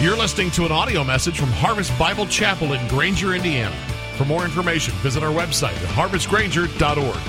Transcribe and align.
You're 0.00 0.16
listening 0.16 0.50
to 0.52 0.64
an 0.64 0.72
audio 0.72 1.04
message 1.04 1.38
from 1.38 1.50
Harvest 1.50 1.96
Bible 1.98 2.24
Chapel 2.24 2.72
in 2.72 2.88
Granger, 2.88 3.34
Indiana. 3.34 3.76
For 4.16 4.24
more 4.24 4.46
information, 4.46 4.94
visit 4.94 5.22
our 5.22 5.30
website 5.30 5.74
at 5.74 5.88
harvestgranger.org. 5.90 7.20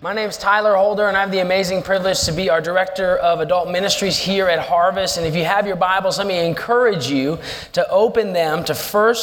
My 0.00 0.12
name 0.12 0.28
is 0.28 0.38
Tyler 0.38 0.76
Holder, 0.76 1.08
and 1.08 1.16
I 1.16 1.22
have 1.22 1.32
the 1.32 1.40
amazing 1.40 1.82
privilege 1.82 2.22
to 2.22 2.30
be 2.30 2.48
our 2.48 2.60
Director 2.60 3.16
of 3.16 3.40
Adult 3.40 3.68
Ministries 3.68 4.16
here 4.16 4.46
at 4.46 4.60
Harvest. 4.60 5.16
And 5.18 5.26
if 5.26 5.34
you 5.34 5.44
have 5.44 5.66
your 5.66 5.74
Bibles, 5.74 6.18
let 6.18 6.28
me 6.28 6.46
encourage 6.46 7.08
you 7.08 7.40
to 7.72 7.84
open 7.90 8.32
them 8.32 8.62
to 8.66 8.74
1 8.74 9.14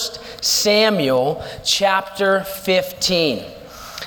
Samuel 0.41 1.41
chapter 1.63 2.43
15. 2.43 3.60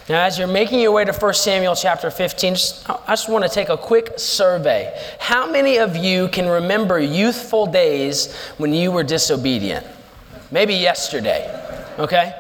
Now, 0.07 0.23
as 0.25 0.39
you're 0.39 0.47
making 0.47 0.81
your 0.81 0.93
way 0.93 1.07
to 1.07 1.15
1 1.15 1.33
Samuel 1.33 1.75
chapter 1.75 2.11
15, 2.11 2.55
just, 2.55 2.91
I 2.91 3.13
just 3.13 3.31
want 3.31 3.43
to 3.43 3.49
take 3.49 3.71
a 3.71 3.77
quick 3.79 4.19
survey. 4.19 4.95
How 5.19 5.51
many 5.51 5.79
of 5.79 5.97
you 5.97 6.29
can 6.29 6.47
remember 6.47 7.01
youthful 7.01 7.65
days 7.65 8.35
when 8.59 8.75
you 8.75 8.93
were 8.93 9.03
disobedient? 9.03 9.87
Maybe 10.51 10.75
yesterday, 10.75 11.49
okay? 11.99 12.39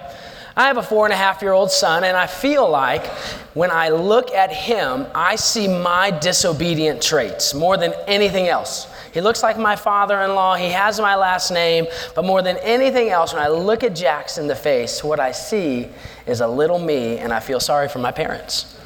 I 0.54 0.66
have 0.66 0.76
a 0.76 0.82
four 0.82 1.06
and 1.06 1.14
a 1.14 1.16
half 1.16 1.40
year 1.40 1.52
old 1.52 1.70
son, 1.70 2.04
and 2.04 2.18
I 2.18 2.26
feel 2.26 2.68
like 2.68 3.06
when 3.54 3.70
I 3.70 3.88
look 3.88 4.30
at 4.32 4.52
him, 4.52 5.06
I 5.14 5.36
see 5.36 5.66
my 5.66 6.10
disobedient 6.10 7.00
traits 7.00 7.54
more 7.54 7.78
than 7.78 7.94
anything 8.06 8.46
else. 8.46 8.88
He 9.14 9.22
looks 9.22 9.42
like 9.42 9.58
my 9.58 9.74
father 9.74 10.20
in 10.20 10.34
law, 10.34 10.54
he 10.54 10.68
has 10.68 11.00
my 11.00 11.16
last 11.16 11.50
name, 11.50 11.86
but 12.14 12.26
more 12.26 12.42
than 12.42 12.58
anything 12.58 13.08
else, 13.08 13.32
when 13.32 13.42
I 13.42 13.48
look 13.48 13.82
at 13.82 13.96
Jax 13.96 14.36
in 14.36 14.48
the 14.48 14.54
face, 14.54 15.02
what 15.02 15.18
I 15.18 15.32
see 15.32 15.88
is 16.26 16.40
a 16.40 16.48
little 16.48 16.78
me, 16.78 17.18
and 17.18 17.32
I 17.32 17.40
feel 17.40 17.60
sorry 17.60 17.88
for 17.88 17.98
my 17.98 18.12
parents. 18.12 18.78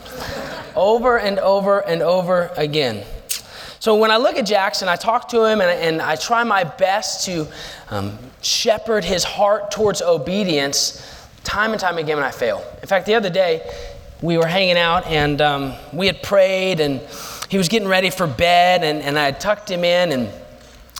over 0.77 1.19
and 1.19 1.39
over 1.39 1.81
and 1.81 2.03
over 2.03 2.51
again. 2.57 3.05
So 3.81 3.97
when 3.97 4.11
I 4.11 4.17
look 4.17 4.37
at 4.37 4.45
Jackson, 4.47 4.89
I 4.89 4.97
talk 4.97 5.29
to 5.29 5.45
him 5.45 5.61
and, 5.61 5.71
and 5.71 6.03
I 6.03 6.17
try 6.17 6.43
my 6.43 6.65
best 6.65 7.25
to 7.27 7.47
um, 7.91 8.19
shepherd 8.43 9.05
his 9.05 9.23
heart 9.23 9.71
towards 9.71 10.03
obedience 10.03 11.05
time 11.45 11.71
and 11.71 11.81
time 11.81 11.97
again 11.97 12.17
when 12.17 12.27
I 12.27 12.33
fail. 12.33 12.63
In 12.83 12.89
fact, 12.89 13.07
the 13.07 13.15
other 13.15 13.31
day, 13.31 13.69
we 14.21 14.37
were 14.37 14.47
hanging 14.47 14.77
out 14.77 15.07
and 15.07 15.41
um, 15.41 15.75
we 15.93 16.07
had 16.07 16.23
prayed 16.23 16.81
and 16.81 17.01
he 17.49 17.57
was 17.57 17.69
getting 17.69 17.89
ready 17.89 18.11
for 18.11 18.27
bed 18.27 18.83
and, 18.83 19.01
and 19.01 19.17
I 19.17 19.27
had 19.27 19.41
tucked 19.41 19.71
him 19.71 19.85
in 19.85 20.13
and, 20.13 20.29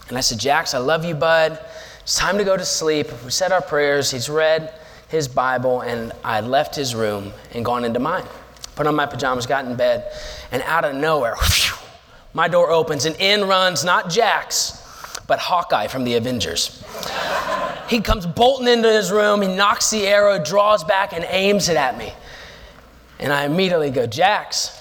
and 0.07 0.17
I 0.17 0.21
said, 0.21 0.39
Jax, 0.39 0.73
I 0.73 0.77
love 0.77 1.03
you, 1.03 1.15
bud. 1.15 1.59
It's 2.01 2.17
time 2.17 2.37
to 2.37 2.45
go 2.45 2.55
to 2.55 2.65
sleep. 2.65 3.07
We 3.23 3.31
said 3.31 3.51
our 3.51 3.61
prayers. 3.61 4.09
He's 4.09 4.29
read 4.29 4.73
his 5.09 5.27
Bible 5.27 5.81
and 5.81 6.13
I 6.23 6.41
left 6.41 6.75
his 6.75 6.95
room 6.95 7.33
and 7.53 7.65
gone 7.65 7.83
into 7.83 7.99
mine. 7.99 8.25
Put 8.75 8.87
on 8.87 8.95
my 8.95 9.05
pajamas, 9.05 9.45
got 9.45 9.65
in 9.65 9.75
bed, 9.75 10.09
and 10.51 10.63
out 10.63 10.85
of 10.85 10.95
nowhere, 10.95 11.35
whew, 11.35 11.77
my 12.33 12.47
door 12.47 12.69
opens 12.69 13.05
and 13.05 13.15
in 13.17 13.47
runs 13.47 13.83
not 13.83 14.09
Jax, 14.09 15.19
but 15.27 15.39
Hawkeye 15.39 15.87
from 15.87 16.05
the 16.05 16.15
Avengers. 16.15 16.83
He 17.89 18.01
comes 18.01 18.25
bolting 18.25 18.67
into 18.67 18.91
his 18.91 19.11
room, 19.11 19.41
he 19.41 19.47
nocks 19.47 19.89
the 19.89 20.07
arrow, 20.07 20.41
draws 20.41 20.83
back, 20.83 21.11
and 21.11 21.25
aims 21.27 21.69
it 21.69 21.75
at 21.75 21.97
me. 21.97 22.13
And 23.19 23.33
I 23.33 23.45
immediately 23.45 23.89
go, 23.89 24.05
Jax, 24.05 24.79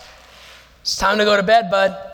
it's 0.83 0.97
time 0.97 1.19
to 1.19 1.25
go 1.25 1.37
to 1.37 1.43
bed, 1.43 1.71
bud. 1.71 2.08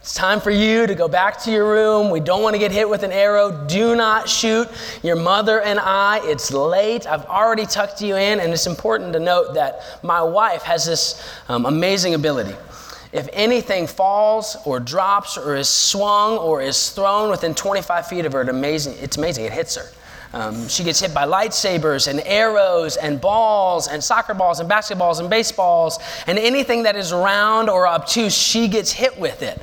It's 0.00 0.14
time 0.14 0.40
for 0.40 0.50
you 0.50 0.86
to 0.86 0.94
go 0.94 1.08
back 1.08 1.38
to 1.42 1.50
your 1.50 1.70
room. 1.70 2.08
We 2.08 2.20
don't 2.20 2.42
want 2.42 2.54
to 2.54 2.58
get 2.58 2.72
hit 2.72 2.88
with 2.88 3.02
an 3.02 3.12
arrow. 3.12 3.66
Do 3.66 3.94
not 3.94 4.30
shoot 4.30 4.66
your 5.02 5.16
mother 5.16 5.60
and 5.60 5.78
I. 5.78 6.20
It's 6.24 6.50
late. 6.50 7.06
I've 7.06 7.26
already 7.26 7.66
tucked 7.66 8.00
you 8.00 8.16
in, 8.16 8.40
and 8.40 8.50
it's 8.50 8.66
important 8.66 9.12
to 9.12 9.20
note 9.20 9.52
that 9.54 9.82
my 10.02 10.22
wife 10.22 10.62
has 10.62 10.86
this 10.86 11.22
um, 11.50 11.66
amazing 11.66 12.14
ability. 12.14 12.56
If 13.12 13.28
anything 13.34 13.86
falls 13.86 14.56
or 14.64 14.80
drops 14.80 15.36
or 15.36 15.54
is 15.54 15.68
swung 15.68 16.38
or 16.38 16.62
is 16.62 16.90
thrown 16.90 17.28
within 17.28 17.54
25 17.54 18.06
feet 18.06 18.24
of 18.24 18.32
her, 18.32 18.40
amazing, 18.40 18.96
it's 19.02 19.18
amazing. 19.18 19.44
It 19.44 19.52
hits 19.52 19.76
her. 19.76 19.84
Um, 20.32 20.66
she 20.68 20.82
gets 20.82 21.00
hit 21.00 21.12
by 21.12 21.26
lightsabers 21.26 22.08
and 22.08 22.20
arrows 22.24 22.96
and 22.96 23.20
balls 23.20 23.88
and 23.88 24.02
soccer 24.02 24.32
balls 24.32 24.60
and 24.60 24.70
basketballs 24.70 25.18
and 25.20 25.28
baseballs 25.28 25.98
and 26.26 26.38
anything 26.38 26.84
that 26.84 26.94
is 26.96 27.12
round 27.12 27.68
or 27.68 27.86
obtuse, 27.86 28.34
she 28.34 28.68
gets 28.68 28.92
hit 28.92 29.18
with 29.18 29.42
it. 29.42 29.60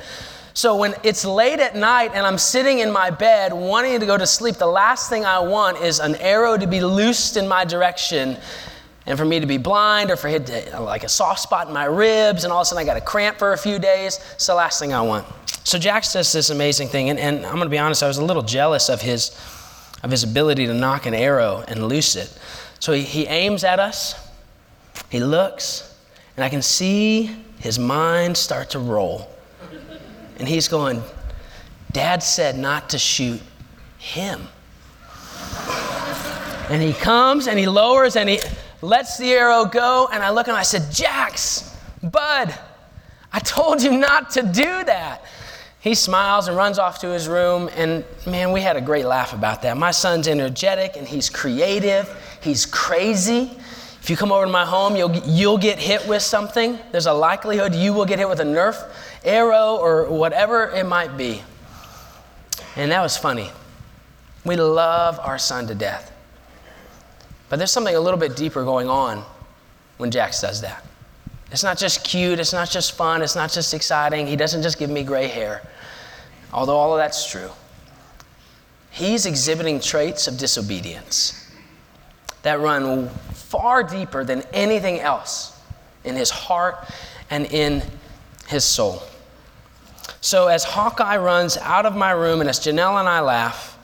So 0.58 0.74
when 0.74 0.96
it's 1.04 1.24
late 1.24 1.60
at 1.60 1.76
night 1.76 2.10
and 2.14 2.26
I'm 2.26 2.36
sitting 2.36 2.80
in 2.80 2.90
my 2.90 3.10
bed 3.10 3.52
wanting 3.52 4.00
to 4.00 4.06
go 4.06 4.18
to 4.18 4.26
sleep, 4.26 4.56
the 4.56 4.66
last 4.66 5.08
thing 5.08 5.24
I 5.24 5.38
want 5.38 5.80
is 5.80 6.00
an 6.00 6.16
arrow 6.16 6.58
to 6.58 6.66
be 6.66 6.80
loosed 6.80 7.36
in 7.36 7.46
my 7.46 7.64
direction 7.64 8.36
and 9.06 9.16
for 9.16 9.24
me 9.24 9.38
to 9.38 9.46
be 9.46 9.56
blind 9.56 10.10
or 10.10 10.16
for 10.16 10.26
hit 10.26 10.46
to, 10.46 10.80
like 10.80 11.04
a 11.04 11.08
soft 11.08 11.38
spot 11.38 11.68
in 11.68 11.74
my 11.74 11.84
ribs 11.84 12.42
and 12.42 12.52
all 12.52 12.58
of 12.58 12.62
a 12.62 12.64
sudden 12.64 12.82
I 12.82 12.84
got 12.84 12.96
a 12.96 13.00
cramp 13.00 13.38
for 13.38 13.52
a 13.52 13.56
few 13.56 13.78
days. 13.78 14.18
It's 14.34 14.48
the 14.48 14.54
last 14.56 14.80
thing 14.80 14.92
I 14.92 15.00
want. 15.00 15.28
So 15.62 15.78
Jax 15.78 16.12
does 16.12 16.32
this 16.32 16.50
amazing 16.50 16.88
thing, 16.88 17.10
and, 17.10 17.20
and 17.20 17.46
I'm 17.46 17.60
to 17.60 17.68
be 17.68 17.78
honest, 17.78 18.02
I 18.02 18.08
was 18.08 18.18
a 18.18 18.24
little 18.24 18.42
jealous 18.42 18.88
of 18.88 19.00
his 19.00 19.40
of 20.02 20.10
his 20.10 20.24
ability 20.24 20.66
to 20.66 20.74
nock 20.74 21.06
an 21.06 21.14
arrow 21.14 21.62
and 21.68 21.86
loose 21.86 22.16
it. 22.16 22.36
So 22.80 22.92
he, 22.92 23.02
he 23.02 23.28
aims 23.28 23.62
at 23.62 23.78
us, 23.78 24.16
he 25.08 25.20
looks, 25.20 25.96
and 26.36 26.42
I 26.42 26.48
can 26.48 26.62
see 26.62 27.44
his 27.60 27.78
mind 27.78 28.36
start 28.36 28.70
to 28.70 28.80
roll. 28.80 29.37
And 30.38 30.48
he's 30.48 30.68
going, 30.68 31.02
Dad 31.92 32.22
said 32.22 32.58
not 32.58 32.90
to 32.90 32.98
shoot 32.98 33.40
him. 33.98 34.46
And 36.70 36.82
he 36.82 36.92
comes 36.92 37.48
and 37.48 37.58
he 37.58 37.66
lowers 37.66 38.16
and 38.16 38.28
he 38.28 38.40
lets 38.82 39.16
the 39.18 39.32
arrow 39.32 39.64
go. 39.64 40.08
And 40.12 40.22
I 40.22 40.30
look 40.30 40.48
and 40.48 40.56
I 40.56 40.62
said, 40.62 40.92
Jax, 40.92 41.76
bud, 42.02 42.54
I 43.32 43.40
told 43.40 43.82
you 43.82 43.96
not 43.96 44.30
to 44.30 44.42
do 44.42 44.84
that. 44.84 45.24
He 45.80 45.94
smiles 45.94 46.48
and 46.48 46.56
runs 46.56 46.78
off 46.78 46.98
to 47.00 47.08
his 47.08 47.28
room, 47.28 47.70
and 47.76 48.04
man, 48.26 48.50
we 48.50 48.60
had 48.60 48.76
a 48.76 48.80
great 48.80 49.06
laugh 49.06 49.32
about 49.32 49.62
that. 49.62 49.76
My 49.76 49.92
son's 49.92 50.26
energetic 50.26 50.96
and 50.96 51.06
he's 51.06 51.30
creative, 51.30 52.12
he's 52.42 52.66
crazy. 52.66 53.52
If 54.00 54.10
you 54.10 54.16
come 54.16 54.32
over 54.32 54.44
to 54.44 54.50
my 54.50 54.64
home, 54.64 54.96
you'll, 54.96 55.14
you'll 55.18 55.58
get 55.58 55.78
hit 55.78 56.06
with 56.08 56.22
something. 56.22 56.78
There's 56.92 57.06
a 57.06 57.12
likelihood 57.12 57.74
you 57.74 57.92
will 57.92 58.06
get 58.06 58.18
hit 58.18 58.28
with 58.28 58.40
a 58.40 58.44
Nerf 58.44 58.90
arrow 59.24 59.76
or 59.76 60.06
whatever 60.06 60.70
it 60.70 60.86
might 60.86 61.16
be. 61.16 61.42
And 62.76 62.92
that 62.92 63.02
was 63.02 63.16
funny. 63.16 63.50
We 64.44 64.56
love 64.56 65.18
our 65.20 65.38
son 65.38 65.66
to 65.66 65.74
death. 65.74 66.12
But 67.48 67.56
there's 67.56 67.70
something 67.70 67.94
a 67.94 68.00
little 68.00 68.20
bit 68.20 68.36
deeper 68.36 68.64
going 68.64 68.88
on 68.88 69.24
when 69.96 70.10
Jax 70.10 70.40
does 70.40 70.60
that. 70.60 70.84
It's 71.50 71.62
not 71.62 71.78
just 71.78 72.04
cute, 72.04 72.38
it's 72.38 72.52
not 72.52 72.70
just 72.70 72.92
fun, 72.92 73.22
it's 73.22 73.34
not 73.34 73.50
just 73.50 73.72
exciting. 73.72 74.26
He 74.26 74.36
doesn't 74.36 74.62
just 74.62 74.78
give 74.78 74.90
me 74.90 75.02
gray 75.02 75.28
hair, 75.28 75.62
although 76.52 76.76
all 76.76 76.92
of 76.92 76.98
that's 76.98 77.28
true. 77.30 77.50
He's 78.90 79.26
exhibiting 79.26 79.80
traits 79.80 80.28
of 80.28 80.36
disobedience 80.36 81.50
that 82.42 82.60
run 82.60 83.08
far 83.32 83.82
deeper 83.82 84.24
than 84.24 84.42
anything 84.52 85.00
else 85.00 85.58
in 86.04 86.16
his 86.16 86.30
heart 86.30 86.86
and 87.30 87.46
in 87.46 87.82
his 88.46 88.64
soul. 88.64 89.02
So, 90.20 90.48
as 90.48 90.64
Hawkeye 90.64 91.16
runs 91.16 91.56
out 91.58 91.86
of 91.86 91.96
my 91.96 92.10
room 92.10 92.40
and 92.40 92.48
as 92.48 92.58
Janelle 92.58 92.98
and 92.98 93.08
I 93.08 93.20
laugh, 93.20 93.78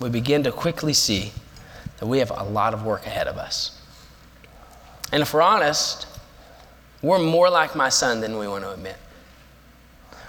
we 0.00 0.10
begin 0.10 0.42
to 0.44 0.52
quickly 0.52 0.92
see 0.92 1.32
that 1.98 2.06
we 2.06 2.18
have 2.18 2.30
a 2.30 2.44
lot 2.44 2.74
of 2.74 2.84
work 2.84 3.06
ahead 3.06 3.26
of 3.26 3.38
us. 3.38 3.80
And 5.12 5.22
if 5.22 5.32
we're 5.32 5.42
honest, 5.42 6.06
we're 7.02 7.18
more 7.18 7.48
like 7.48 7.74
my 7.74 7.88
son 7.88 8.20
than 8.20 8.38
we 8.38 8.48
want 8.48 8.64
to 8.64 8.72
admit. 8.72 8.96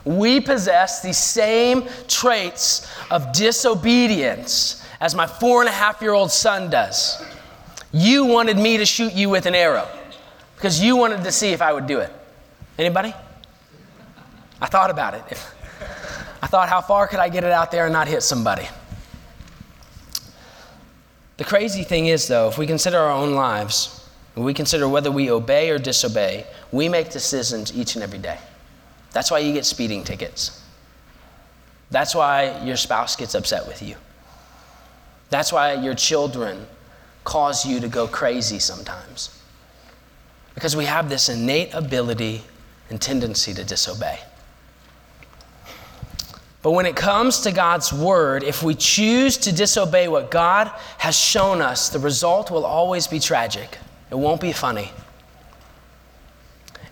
We 0.06 0.40
possess 0.40 1.02
the 1.02 1.14
same 1.14 1.88
traits 2.08 2.90
of 3.12 3.34
disobedience 3.34 4.86
as 5.02 5.14
my 5.14 5.28
four 5.28 5.62
and 5.62 5.68
a 5.68 5.74
half 5.74 6.02
year 6.02 6.14
old 6.14 6.32
son 6.32 6.70
does. 6.70 7.22
You 7.92 8.26
wanted 8.26 8.58
me 8.58 8.78
to 8.78 8.86
shoot 8.86 9.14
you 9.14 9.30
with 9.30 9.46
an 9.46 9.56
arrow 9.56 9.88
because 10.56 10.82
you 10.82 10.96
wanted 10.96 11.24
to 11.24 11.32
see 11.32 11.50
if 11.50 11.62
I 11.62 11.74
would 11.74 11.88
do 11.88 12.00
it. 12.00 12.12
Anybody? 12.78 13.14
I 14.62 14.66
thought 14.66 14.90
about 14.90 15.14
it. 15.14 15.24
I 16.42 16.48
thought, 16.48 16.70
how 16.70 16.82
far 16.82 17.08
could 17.08 17.20
I 17.20 17.30
get 17.30 17.44
it 17.44 17.52
out 17.52 17.72
there 17.72 17.86
and 17.86 17.94
not 17.94 18.08
hit 18.08 18.24
somebody? 18.24 18.68
The 21.38 21.44
crazy 21.44 21.84
thing 21.84 22.08
is, 22.08 22.28
though, 22.28 22.48
if 22.48 22.58
we 22.58 22.66
consider 22.66 22.98
our 22.98 23.12
own 23.12 23.34
lives, 23.34 24.08
we 24.36 24.54
consider 24.54 24.88
whether 24.88 25.12
we 25.12 25.32
obey 25.32 25.70
or 25.70 25.78
disobey, 25.78 26.46
we 26.72 26.90
make 26.90 27.10
decisions 27.10 27.76
each 27.76 27.96
and 27.96 28.04
every 28.04 28.20
day. 28.20 28.38
That's 29.12 29.32
why 29.32 29.40
you 29.40 29.54
get 29.54 29.66
speeding 29.66 30.04
tickets. 30.04 30.64
That's 31.90 32.14
why 32.14 32.64
your 32.64 32.76
spouse 32.76 33.16
gets 33.16 33.34
upset 33.34 33.68
with 33.68 33.82
you. 33.82 33.96
That's 35.30 35.52
why 35.52 35.74
your 35.74 35.96
children 35.96 36.68
cause 37.24 37.66
you 37.66 37.80
to 37.80 37.88
go 37.88 38.08
crazy 38.08 38.60
sometimes. 38.60 39.42
Because 40.54 40.76
we 40.76 40.86
have 40.86 41.10
this 41.10 41.30
innate 41.30 41.74
ability 41.74 42.42
and 42.90 43.02
tendency 43.02 43.54
to 43.54 43.64
disobey. 43.64 44.20
But 46.68 46.74
when 46.74 46.86
it 46.86 46.98
comes 46.98 47.40
to 47.44 47.54
God's 47.54 47.94
word, 47.94 48.44
if 48.44 48.62
we 48.62 48.76
choose 48.76 49.38
to 49.38 49.54
disobey 49.54 50.10
what 50.10 50.30
God 50.30 50.68
has 50.98 51.16
shown 51.16 51.62
us, 51.62 51.88
the 51.88 52.00
result 52.00 52.52
will 52.52 52.66
always 52.66 53.08
be 53.08 53.22
tragic. 53.22 53.78
It 54.12 54.16
won't 54.16 54.42
be 54.42 54.52
funny. 54.52 54.92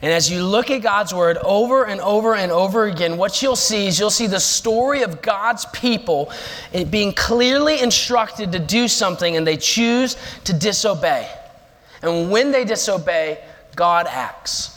And 0.02 0.14
as 0.14 0.32
you 0.32 0.46
look 0.46 0.72
at 0.72 0.82
God's 0.82 1.14
word 1.14 1.36
over 1.40 1.84
and 1.84 2.00
over 2.00 2.36
and 2.36 2.54
over 2.54 2.86
again, 2.86 3.18
what 3.18 3.42
you'll 3.42 3.58
see 3.58 3.88
is 3.88 4.00
you'll 4.00 4.10
see 4.10 4.28
the 4.28 4.40
story 4.40 5.04
of 5.04 5.22
God's 5.22 5.66
people 5.74 6.32
being 6.90 7.12
clearly 7.12 7.82
instructed 7.82 8.54
to 8.54 8.60
do 8.60 8.88
something 8.88 9.36
and 9.36 9.46
they 9.46 9.58
choose 9.58 10.16
to 10.46 10.54
disobey. 10.54 11.30
And 12.02 12.32
when 12.32 12.54
they 12.54 12.64
disobey, 12.64 13.44
God 13.76 14.08
acts. 14.10 14.75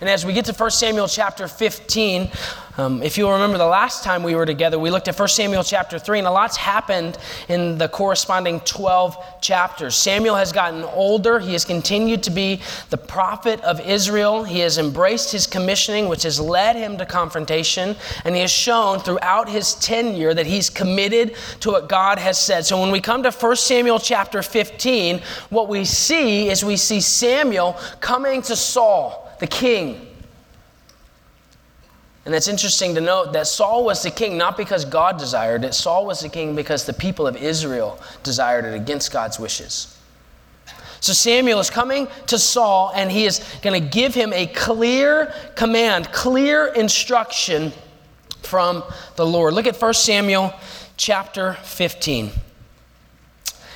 And 0.00 0.10
as 0.10 0.26
we 0.26 0.32
get 0.32 0.44
to 0.46 0.52
1 0.52 0.70
Samuel 0.70 1.06
chapter 1.06 1.46
15, 1.46 2.30
um, 2.76 3.04
if 3.04 3.16
you'll 3.16 3.30
remember 3.30 3.56
the 3.56 3.66
last 3.66 4.02
time 4.02 4.24
we 4.24 4.34
were 4.34 4.44
together, 4.44 4.80
we 4.80 4.90
looked 4.90 5.06
at 5.06 5.16
1 5.16 5.28
Samuel 5.28 5.62
chapter 5.62 5.96
3, 5.96 6.18
and 6.18 6.26
a 6.26 6.30
lot's 6.32 6.56
happened 6.56 7.16
in 7.48 7.78
the 7.78 7.88
corresponding 7.88 8.58
12 8.60 9.40
chapters. 9.40 9.94
Samuel 9.94 10.34
has 10.34 10.50
gotten 10.50 10.82
older. 10.82 11.38
He 11.38 11.52
has 11.52 11.64
continued 11.64 12.24
to 12.24 12.32
be 12.32 12.60
the 12.90 12.96
prophet 12.96 13.60
of 13.60 13.80
Israel. 13.80 14.42
He 14.42 14.58
has 14.58 14.78
embraced 14.78 15.30
his 15.30 15.46
commissioning, 15.46 16.08
which 16.08 16.24
has 16.24 16.40
led 16.40 16.74
him 16.74 16.98
to 16.98 17.06
confrontation, 17.06 17.94
and 18.24 18.34
he 18.34 18.40
has 18.40 18.50
shown 18.50 18.98
throughout 18.98 19.48
his 19.48 19.74
tenure 19.76 20.34
that 20.34 20.46
he's 20.46 20.68
committed 20.68 21.36
to 21.60 21.70
what 21.70 21.88
God 21.88 22.18
has 22.18 22.40
said. 22.40 22.66
So 22.66 22.80
when 22.80 22.90
we 22.90 23.00
come 23.00 23.22
to 23.22 23.30
1 23.30 23.56
Samuel 23.56 24.00
chapter 24.00 24.42
15, 24.42 25.20
what 25.50 25.68
we 25.68 25.84
see 25.84 26.48
is 26.48 26.64
we 26.64 26.76
see 26.76 27.00
Samuel 27.00 27.78
coming 28.00 28.42
to 28.42 28.56
Saul, 28.56 29.23
the 29.44 29.50
king 29.50 30.00
and 32.24 32.34
it's 32.34 32.48
interesting 32.48 32.94
to 32.94 33.02
note 33.02 33.34
that 33.34 33.46
Saul 33.46 33.84
was 33.84 34.02
the 34.02 34.10
king 34.10 34.38
not 34.38 34.56
because 34.56 34.86
God 34.86 35.18
desired 35.18 35.64
it, 35.64 35.74
Saul 35.74 36.06
was 36.06 36.20
the 36.20 36.30
king 36.30 36.56
because 36.56 36.86
the 36.86 36.94
people 36.94 37.26
of 37.26 37.36
Israel 37.36 38.00
desired 38.22 38.64
it 38.64 38.72
against 38.72 39.12
God's 39.12 39.38
wishes. 39.38 39.98
So 41.00 41.12
Samuel 41.12 41.60
is 41.60 41.68
coming 41.68 42.08
to 42.28 42.38
Saul 42.38 42.92
and 42.94 43.12
he 43.12 43.26
is 43.26 43.44
going 43.60 43.78
to 43.78 43.86
give 43.86 44.14
him 44.14 44.32
a 44.32 44.46
clear 44.46 45.34
command, 45.54 46.10
clear 46.12 46.68
instruction 46.68 47.72
from 48.40 48.82
the 49.16 49.26
Lord. 49.26 49.52
Look 49.52 49.66
at 49.66 49.76
1 49.76 49.92
Samuel 49.92 50.54
chapter 50.96 51.58
15. 51.64 52.30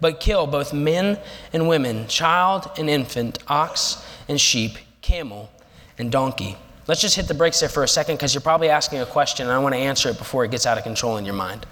but 0.00 0.20
kill 0.20 0.46
both 0.46 0.72
men 0.72 1.18
and 1.52 1.68
women, 1.68 2.06
child 2.08 2.70
and 2.78 2.88
infant, 2.88 3.38
ox 3.48 4.04
and 4.28 4.40
sheep, 4.40 4.72
camel 5.02 5.50
and 5.98 6.12
donkey. 6.12 6.56
Let's 6.86 7.00
just 7.00 7.16
hit 7.16 7.28
the 7.28 7.34
brakes 7.34 7.60
there 7.60 7.68
for 7.68 7.82
a 7.82 7.88
second 7.88 8.16
because 8.16 8.32
you're 8.32 8.40
probably 8.40 8.70
asking 8.70 9.00
a 9.00 9.06
question 9.06 9.46
and 9.46 9.52
I 9.52 9.58
want 9.58 9.74
to 9.74 9.78
answer 9.78 10.08
it 10.08 10.18
before 10.18 10.44
it 10.44 10.50
gets 10.50 10.64
out 10.64 10.78
of 10.78 10.84
control 10.84 11.18
in 11.18 11.24
your 11.24 11.34
mind. 11.34 11.66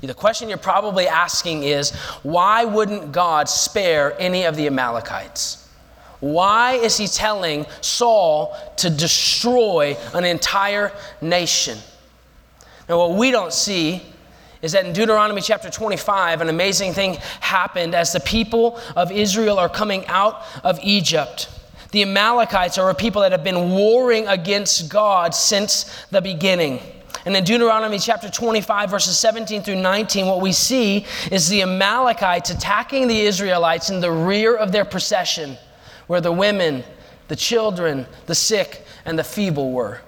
The 0.00 0.14
question 0.14 0.48
you're 0.48 0.58
probably 0.58 1.06
asking 1.06 1.62
is 1.62 1.90
why 2.22 2.64
wouldn't 2.64 3.12
God 3.12 3.48
spare 3.48 4.16
any 4.18 4.44
of 4.44 4.56
the 4.56 4.66
Amalekites? 4.66 5.68
Why 6.20 6.74
is 6.74 6.96
he 6.96 7.06
telling 7.06 7.66
Saul 7.80 8.56
to 8.76 8.88
destroy 8.88 9.96
an 10.14 10.24
entire 10.24 10.92
nation? 11.20 11.78
Now, 12.88 12.98
what 12.98 13.16
we 13.16 13.30
don't 13.30 13.52
see 13.52 14.02
is 14.62 14.72
that 14.72 14.86
in 14.86 14.92
Deuteronomy 14.92 15.40
chapter 15.40 15.68
25, 15.68 16.40
an 16.40 16.48
amazing 16.48 16.92
thing 16.92 17.14
happened 17.40 17.94
as 17.94 18.12
the 18.12 18.20
people 18.20 18.80
of 18.94 19.10
Israel 19.10 19.58
are 19.58 19.68
coming 19.68 20.06
out 20.06 20.44
of 20.62 20.78
Egypt. 20.82 21.48
The 21.90 22.02
Amalekites 22.02 22.78
are 22.78 22.88
a 22.88 22.94
people 22.94 23.22
that 23.22 23.32
have 23.32 23.44
been 23.44 23.70
warring 23.70 24.26
against 24.28 24.88
God 24.88 25.34
since 25.34 26.06
the 26.06 26.22
beginning. 26.22 26.80
And 27.26 27.36
in 27.36 27.44
Deuteronomy 27.44 27.98
chapter 27.98 28.30
25, 28.30 28.90
verses 28.90 29.18
17 29.18 29.62
through 29.62 29.76
19, 29.76 30.26
what 30.26 30.40
we 30.40 30.52
see 30.52 31.06
is 31.30 31.48
the 31.48 31.62
Amalekites 31.62 32.50
attacking 32.50 33.08
the 33.08 33.20
Israelites 33.20 33.90
in 33.90 34.00
the 34.00 34.10
rear 34.10 34.56
of 34.56 34.72
their 34.72 34.84
procession, 34.84 35.56
where 36.06 36.20
the 36.20 36.32
women, 36.32 36.82
the 37.28 37.36
children, 37.36 38.06
the 38.26 38.34
sick, 38.34 38.86
and 39.04 39.18
the 39.18 39.24
feeble 39.24 39.72
were. 39.72 40.00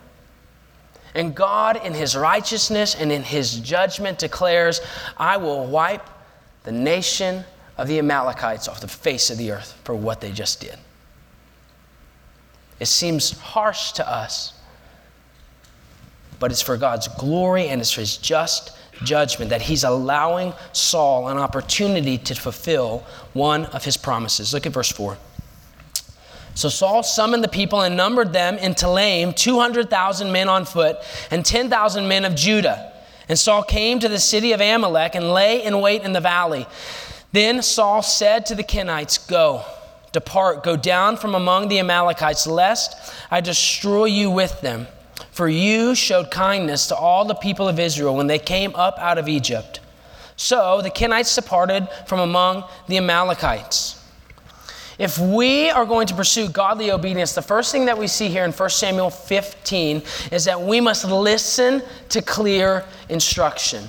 And 1.15 1.35
God, 1.35 1.85
in 1.85 1.95
his 1.95 2.17
righteousness 2.17 2.95
and 2.95 3.13
in 3.13 3.23
his 3.23 3.61
judgment, 3.61 4.19
declares, 4.19 4.81
I 5.17 5.37
will 5.37 5.67
wipe 5.67 6.09
the 6.65 6.73
nation 6.73 7.45
of 7.79 7.89
the 7.89 7.99
Amalekites 7.99 8.69
off 8.69 8.81
the 8.81 8.89
face 8.89 9.31
of 9.31 9.39
the 9.39 9.53
earth 9.53 9.79
for 9.85 9.95
what 9.95 10.21
they 10.21 10.33
just 10.33 10.61
did. 10.61 10.77
It 12.81 12.87
seems 12.87 13.33
harsh 13.39 13.93
to 13.93 14.09
us, 14.09 14.53
but 16.41 16.51
it's 16.51 16.63
for 16.63 16.77
God's 16.77 17.09
glory 17.09 17.69
and 17.69 17.81
it's 17.81 17.93
for 17.93 18.01
His 18.01 18.17
just 18.17 18.77
judgment 19.05 19.51
that 19.51 19.63
He's 19.63 19.85
allowing 19.85 20.53
Saul 20.73 21.29
an 21.29 21.39
opportunity 21.39 22.19
to 22.19 22.35
fulfill 22.35 23.05
one 23.33 23.67
of 23.67 23.85
His 23.85 23.97
promises. 23.97 24.53
Look 24.53 24.67
at 24.67 24.73
verse 24.73 24.91
4. 24.91 25.17
So 26.55 26.69
Saul 26.69 27.03
summoned 27.03 27.43
the 27.43 27.49
people 27.49 27.81
and 27.81 27.97
numbered 27.97 28.33
them 28.33 28.57
in 28.59 28.75
Telaim, 28.75 29.35
200,000 29.35 30.31
men 30.31 30.49
on 30.49 30.65
foot 30.65 30.99
and 31.31 31.45
10,000 31.45 32.07
men 32.07 32.25
of 32.25 32.35
Judah. 32.35 32.93
And 33.29 33.39
Saul 33.39 33.63
came 33.63 33.99
to 34.01 34.09
the 34.09 34.21
city 34.21 34.53
of 34.53 34.61
Amalek 34.61 35.15
and 35.15 35.33
lay 35.33 35.65
in 35.65 35.81
wait 35.81 36.03
in 36.03 36.13
the 36.13 36.21
valley. 36.21 36.67
Then 37.33 37.63
Saul 37.63 38.03
said 38.03 38.47
to 38.47 38.55
the 38.55 38.63
Kenites, 38.63 39.29
Go 39.29 39.65
Depart, 40.15 40.63
go 40.63 40.77
down 40.77 41.17
from 41.17 41.35
among 41.35 41.67
the 41.67 41.81
Amalekites, 41.81 42.47
lest 42.47 43.13
I 43.33 43.41
destroy 43.41 44.05
you 44.05 44.31
with 44.31 44.61
them. 44.61 44.87
For 45.33 45.49
you 45.49 45.97
showed 45.97 46.31
kindness 46.31 46.87
to 46.87 46.97
all 46.97 47.25
the 47.25 47.35
people 47.35 47.67
of 47.67 47.81
Israel 47.81 48.15
when 48.15 48.29
they 48.29 48.39
came 48.39 48.73
up 48.77 48.97
out 48.99 49.19
of 49.19 49.29
Egypt. 49.29 49.81
So 50.37 50.81
the 50.81 50.91
Kenites 50.91 51.35
departed 51.35 51.89
from 52.07 52.21
among 52.21 52.63
the 52.87 52.99
Amalekites. 52.99 53.94
If 54.99 55.19
we 55.19 55.71
are 55.71 55.85
going 55.85 56.07
to 56.07 56.15
pursue 56.15 56.49
godly 56.49 56.91
obedience, 56.91 57.35
the 57.35 57.43
first 57.43 57.73
thing 57.73 57.87
that 57.87 57.99
we 57.99 58.07
see 58.07 58.29
here 58.29 58.45
in 58.45 58.53
1 58.53 58.71
Samuel 58.71 59.11
15 59.11 60.03
is 60.31 60.45
that 60.45 60.61
we 60.61 60.81
must 60.81 61.05
listen 61.05 61.83
to 62.11 62.23
clear 62.23 62.85
instruction. 63.09 63.85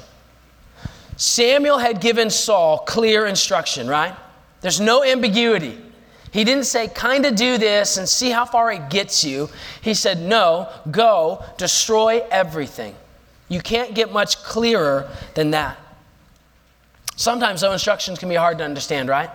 Samuel 1.18 1.78
had 1.78 2.02
given 2.02 2.30
Saul 2.30 2.80
clear 2.80 3.26
instruction, 3.28 3.88
right? 3.88 4.16
There's 4.62 4.82
no 4.82 5.04
ambiguity. 5.04 5.78
He 6.32 6.44
didn't 6.44 6.66
say, 6.66 6.88
kind 6.88 7.26
of 7.26 7.36
do 7.36 7.58
this 7.58 7.98
and 7.98 8.10
see 8.10 8.30
how 8.30 8.44
far 8.44 8.72
it 8.72 8.90
gets 8.90 9.24
you. 9.24 9.50
He 9.82 9.94
said, 9.94 10.20
no, 10.20 10.70
go, 10.92 11.46
destroy 11.58 12.24
everything. 12.30 12.96
You 13.48 13.62
can't 13.62 13.94
get 13.94 14.12
much 14.12 14.44
clearer 14.44 15.10
than 15.36 15.52
that. 15.52 15.78
Sometimes, 17.16 17.62
though, 17.62 17.72
instructions 17.72 18.20
can 18.20 18.28
be 18.28 18.36
hard 18.36 18.58
to 18.58 18.66
understand, 18.66 19.08
right? 19.08 19.30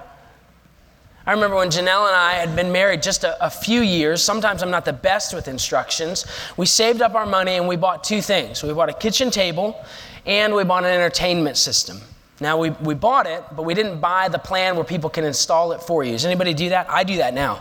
I 1.26 1.32
remember 1.32 1.56
when 1.56 1.68
Janelle 1.68 2.06
and 2.06 2.16
I 2.16 2.32
had 2.34 2.56
been 2.56 2.72
married 2.72 3.02
just 3.02 3.24
a, 3.24 3.44
a, 3.44 3.50
few 3.50 3.82
years. 3.82 4.22
Sometimes 4.22 4.62
I'm 4.62 4.70
not 4.70 4.86
the 4.86 4.92
best 4.92 5.34
with 5.34 5.48
instructions. 5.48 6.24
We 6.56 6.64
saved 6.64 7.02
up 7.02 7.14
our 7.14 7.26
money 7.26 7.52
and 7.52 7.68
we 7.68 7.76
bought 7.76 8.02
two 8.02 8.22
things 8.22 8.62
we 8.62 8.72
bought 8.72 8.88
a 8.88 8.94
kitchen 8.94 9.30
table 9.30 9.84
and 10.24 10.54
we 10.54 10.64
bought 10.64 10.84
an 10.84 10.90
entertainment 10.90 11.56
system. 11.56 12.00
Now, 12.40 12.56
we, 12.56 12.70
we 12.70 12.94
bought 12.94 13.26
it, 13.26 13.44
but 13.54 13.64
we 13.64 13.74
didn't 13.74 14.00
buy 14.00 14.28
the 14.28 14.38
plan 14.38 14.74
where 14.76 14.84
people 14.84 15.10
can 15.10 15.24
install 15.24 15.72
it 15.72 15.82
for 15.82 16.02
you. 16.02 16.12
Does 16.12 16.24
anybody 16.24 16.54
do 16.54 16.70
that? 16.70 16.90
I 16.90 17.04
do 17.04 17.18
that 17.18 17.34
now. 17.34 17.60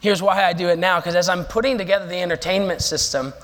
Here's 0.00 0.22
why 0.22 0.42
I 0.42 0.54
do 0.54 0.68
it 0.68 0.78
now 0.78 0.98
because 1.00 1.14
as 1.14 1.28
I'm 1.28 1.44
putting 1.44 1.76
together 1.76 2.06
the 2.06 2.16
entertainment 2.16 2.80
system, 2.80 3.34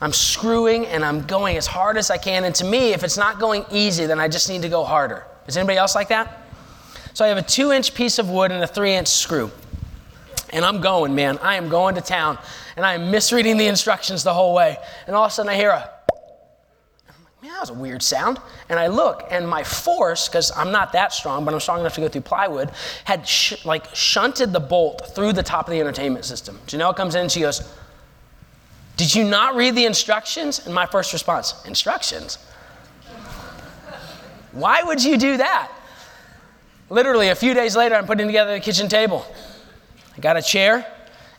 I'm 0.00 0.12
screwing 0.12 0.86
and 0.86 1.04
I'm 1.04 1.22
going 1.26 1.56
as 1.58 1.66
hard 1.66 1.96
as 1.98 2.10
I 2.10 2.16
can. 2.16 2.44
And 2.44 2.54
to 2.56 2.64
me, 2.64 2.92
if 2.92 3.04
it's 3.04 3.18
not 3.18 3.38
going 3.38 3.66
easy, 3.70 4.06
then 4.06 4.18
I 4.18 4.26
just 4.26 4.48
need 4.48 4.62
to 4.62 4.68
go 4.68 4.84
harder. 4.84 5.24
Is 5.46 5.56
anybody 5.56 5.78
else 5.78 5.94
like 5.94 6.08
that? 6.08 6.41
So 7.14 7.24
I 7.24 7.28
have 7.28 7.38
a 7.38 7.42
two 7.42 7.72
inch 7.72 7.94
piece 7.94 8.18
of 8.18 8.30
wood 8.30 8.52
and 8.52 8.62
a 8.62 8.66
three 8.66 8.94
inch 8.94 9.08
screw. 9.08 9.50
And 10.50 10.64
I'm 10.64 10.80
going, 10.80 11.14
man. 11.14 11.38
I 11.38 11.56
am 11.56 11.68
going 11.68 11.94
to 11.94 12.00
town. 12.00 12.38
And 12.76 12.84
I 12.86 12.94
am 12.94 13.10
misreading 13.10 13.56
the 13.56 13.66
instructions 13.66 14.22
the 14.22 14.34
whole 14.34 14.54
way. 14.54 14.76
And 15.06 15.16
all 15.16 15.24
of 15.24 15.30
a 15.30 15.34
sudden 15.34 15.50
I 15.50 15.56
hear 15.56 15.70
a 15.70 15.90
man, 17.42 17.50
that 17.52 17.60
was 17.60 17.70
a 17.70 17.74
weird 17.74 18.02
sound. 18.02 18.38
And 18.68 18.78
I 18.78 18.86
look, 18.86 19.26
and 19.30 19.48
my 19.48 19.64
force, 19.64 20.28
because 20.28 20.52
I'm 20.56 20.70
not 20.70 20.92
that 20.92 21.12
strong, 21.12 21.44
but 21.44 21.52
I'm 21.52 21.60
strong 21.60 21.80
enough 21.80 21.94
to 21.94 22.00
go 22.00 22.08
through 22.08 22.22
plywood, 22.22 22.70
had 23.04 23.26
sh- 23.26 23.64
like 23.64 23.94
shunted 23.94 24.52
the 24.52 24.60
bolt 24.60 25.14
through 25.14 25.32
the 25.32 25.42
top 25.42 25.66
of 25.66 25.72
the 25.72 25.80
entertainment 25.80 26.24
system. 26.24 26.58
Janelle 26.66 26.94
comes 26.94 27.14
in 27.14 27.28
she 27.28 27.40
goes, 27.40 27.68
Did 28.96 29.14
you 29.14 29.24
not 29.24 29.56
read 29.56 29.74
the 29.74 29.84
instructions? 29.84 30.64
And 30.64 30.74
my 30.74 30.86
first 30.86 31.12
response, 31.12 31.54
Instructions? 31.66 32.38
Why 34.52 34.82
would 34.82 35.02
you 35.02 35.16
do 35.16 35.38
that? 35.38 35.72
Literally, 36.92 37.30
a 37.30 37.34
few 37.34 37.54
days 37.54 37.74
later, 37.74 37.94
I'm 37.94 38.04
putting 38.04 38.26
together 38.26 38.52
the 38.52 38.60
kitchen 38.60 38.86
table. 38.86 39.24
I 40.14 40.20
got 40.20 40.36
a 40.36 40.42
chair 40.42 40.86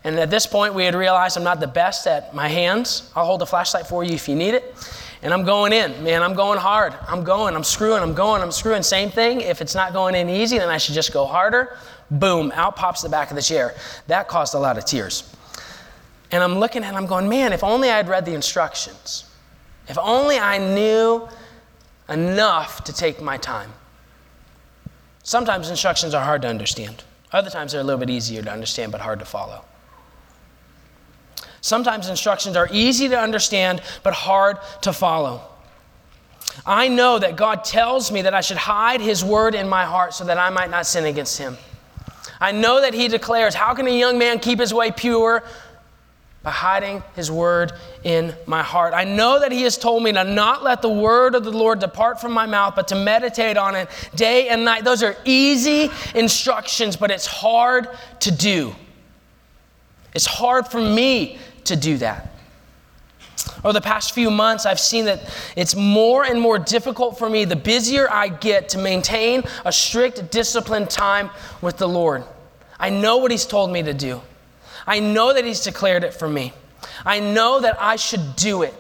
And 0.04 0.18
at 0.18 0.32
this 0.32 0.48
point, 0.48 0.74
we 0.74 0.84
had 0.84 0.96
realized 0.96 1.38
I'm 1.38 1.44
not 1.44 1.60
the 1.60 1.68
best 1.68 2.08
at 2.08 2.34
my 2.34 2.48
hands. 2.48 3.12
I'll 3.16 3.26
hold 3.26 3.40
the 3.40 3.46
flashlight 3.46 3.86
for 3.86 4.04
you 4.04 4.14
if 4.14 4.28
you 4.28 4.36
need 4.36 4.56
it. 4.56 4.76
And 5.22 5.32
I'm 5.32 5.46
going 5.46 5.72
in, 5.72 6.04
man, 6.04 6.24
I'm 6.24 6.34
going 6.34 6.58
hard. 6.58 6.96
I'm 7.08 7.24
going, 7.24 7.56
I'm 7.56 7.64
screwing, 7.64 8.02
I'm 8.02 8.16
going, 8.16 8.42
I'm 8.42 8.52
screwing. 8.52 8.82
Same 8.82 9.12
thing. 9.12 9.42
If 9.42 9.62
it's 9.62 9.76
not 9.76 9.94
going 9.94 10.16
in 10.16 10.28
easy, 10.28 10.58
then 10.58 10.70
I 10.70 10.78
should 10.78 10.96
just 10.96 11.14
go 11.14 11.24
harder. 11.26 11.78
Boom, 12.10 12.52
out 12.56 12.76
pops 12.76 13.04
the 13.04 13.10
back 13.10 13.30
of 13.30 13.36
the 13.36 13.42
chair. 13.44 13.76
That 14.08 14.28
caused 14.28 14.56
a 14.56 14.60
lot 14.60 14.80
of 14.80 14.86
tears. 14.86 15.34
And 16.32 16.44
I'm 16.44 16.58
looking 16.58 16.84
at 16.84 16.96
it, 16.96 16.98
I'm 16.98 17.06
going, 17.06 17.30
man, 17.30 17.54
if 17.54 17.64
only 17.64 17.92
I 17.92 17.98
had 17.98 18.10
read 18.10 18.26
the 18.26 18.34
instructions. 18.34 19.24
If 19.88 20.00
only 20.00 20.40
I 20.40 20.58
knew 20.58 21.30
enough 22.10 22.84
to 22.86 22.92
take 22.92 23.22
my 23.22 23.38
time. 23.38 23.72
Sometimes 25.24 25.70
instructions 25.70 26.14
are 26.14 26.24
hard 26.24 26.42
to 26.44 26.50
understand. 26.50 27.04
Other 27.32 27.50
times 27.50 27.72
they're 27.72 27.82
a 27.82 27.84
little 27.84 28.00
bit 28.00 28.10
easier 28.10 28.42
to 28.44 28.52
understand 28.52 28.92
but 28.92 29.02
hard 29.02 29.20
to 29.20 29.26
follow. 29.26 29.66
Sometimes 31.62 32.10
instructions 32.10 32.58
are 32.58 32.68
easy 32.72 33.08
to 33.08 33.18
understand 33.18 33.82
but 34.04 34.14
hard 34.14 34.58
to 34.82 34.92
follow. 34.92 35.42
I 36.66 36.90
know 36.90 37.18
that 37.20 37.38
God 37.38 37.64
tells 37.64 38.12
me 38.12 38.22
that 38.24 38.34
I 38.34 38.42
should 38.42 38.58
hide 38.58 39.00
His 39.00 39.24
word 39.24 39.56
in 39.56 39.68
my 39.68 39.86
heart 39.86 40.14
so 40.14 40.26
that 40.26 40.38
I 40.38 40.50
might 40.50 40.70
not 40.70 40.86
sin 40.86 41.06
against 41.06 41.38
Him. 41.38 41.58
I 42.40 42.52
know 42.52 42.82
that 42.82 42.94
He 42.94 43.08
declares, 43.08 43.56
How 43.56 43.74
can 43.74 43.88
a 43.88 43.98
young 43.98 44.18
man 44.18 44.40
keep 44.40 44.60
his 44.60 44.74
way 44.74 44.92
pure? 44.92 45.44
By 46.44 46.52
hiding 46.52 47.02
His 47.16 47.32
word 47.32 47.72
in 48.04 48.36
my 48.46 48.62
heart. 48.62 48.94
I 48.94 49.06
know 49.06 49.40
that 49.40 49.52
He 49.52 49.64
has 49.64 49.78
told 49.78 50.04
me 50.04 50.12
to 50.12 50.24
not 50.24 50.62
let 50.64 50.82
the 50.82 50.90
word 50.90 51.36
of 51.36 51.44
the 51.44 51.52
Lord 51.52 51.80
depart 51.80 52.22
from 52.22 52.34
my 52.34 52.46
mouth, 52.46 52.76
but 52.76 52.90
to 52.90 52.96
meditate 52.96 53.58
on 53.58 53.76
it 53.76 53.90
day 54.14 54.50
and 54.50 54.64
night. 54.66 54.84
Those 54.84 55.04
are 55.04 55.16
easy 55.26 55.90
instructions, 56.14 56.98
but 56.98 57.10
it's 57.12 57.26
hard 57.26 57.88
to 58.20 58.32
do. 58.32 58.76
It's 60.14 60.26
hard 60.26 60.68
for 60.68 60.82
me 60.82 61.40
to 61.64 61.76
do 61.76 61.98
that. 61.98 62.30
Over 63.64 63.74
the 63.74 63.82
past 63.82 64.14
few 64.14 64.30
months, 64.30 64.66
I've 64.66 64.80
seen 64.80 65.06
that 65.06 65.22
it's 65.56 65.76
more 65.76 66.26
and 66.26 66.40
more 66.40 66.60
difficult 66.60 67.18
for 67.18 67.30
me 67.30 67.46
the 67.46 67.56
busier 67.56 68.10
I 68.12 68.28
get 68.28 68.70
to 68.70 68.78
maintain 68.78 69.44
a 69.64 69.72
strict, 69.72 70.32
disciplined 70.32 70.90
time 70.90 71.30
with 71.62 71.78
the 71.78 71.88
Lord. 71.88 72.26
I 72.80 72.90
know 72.90 73.18
what 73.18 73.32
He's 73.32 73.46
told 73.46 73.72
me 73.72 73.82
to 73.84 73.94
do, 73.94 74.22
I 74.86 75.00
know 75.00 75.34
that 75.34 75.46
He's 75.46 75.62
declared 75.62 76.04
it 76.04 76.14
for 76.14 76.28
me. 76.28 76.54
I 77.06 77.20
know 77.20 77.62
that 77.62 77.82
I 77.82 77.96
should 77.96 78.36
do 78.36 78.64
it. 78.64 78.74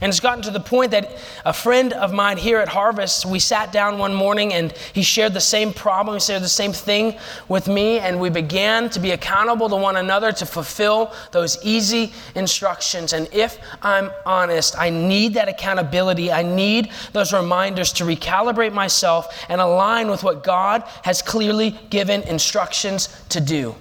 And 0.00 0.10
it's 0.10 0.20
gotten 0.20 0.42
to 0.42 0.50
the 0.50 0.60
point 0.60 0.90
that 0.90 1.18
a 1.44 1.54
friend 1.54 1.92
of 1.94 2.12
mine 2.12 2.36
here 2.36 2.58
at 2.58 2.68
Harvest, 2.68 3.24
we 3.24 3.38
sat 3.38 3.72
down 3.72 3.98
one 3.98 4.12
morning 4.12 4.52
and 4.52 4.72
he 4.92 5.02
shared 5.02 5.32
the 5.32 5.40
same 5.40 5.72
problem, 5.72 6.16
he 6.16 6.20
shared 6.20 6.42
the 6.42 6.48
same 6.48 6.72
thing 6.72 7.16
with 7.48 7.66
me, 7.66 7.98
and 7.98 8.20
we 8.20 8.28
began 8.28 8.90
to 8.90 9.00
be 9.00 9.12
accountable 9.12 9.70
to 9.70 9.76
one 9.76 9.96
another 9.96 10.32
to 10.32 10.44
fulfill 10.44 11.14
those 11.32 11.56
easy 11.64 12.12
instructions. 12.34 13.14
And 13.14 13.26
if 13.32 13.58
I'm 13.80 14.10
honest, 14.26 14.78
I 14.78 14.90
need 14.90 15.34
that 15.34 15.48
accountability. 15.48 16.30
I 16.30 16.42
need 16.42 16.90
those 17.12 17.32
reminders 17.32 17.92
to 17.94 18.04
recalibrate 18.04 18.74
myself 18.74 19.46
and 19.48 19.62
align 19.62 20.10
with 20.10 20.22
what 20.22 20.44
God 20.44 20.82
has 21.04 21.22
clearly 21.22 21.70
given 21.88 22.22
instructions 22.24 23.08
to 23.30 23.40
do. 23.40 23.74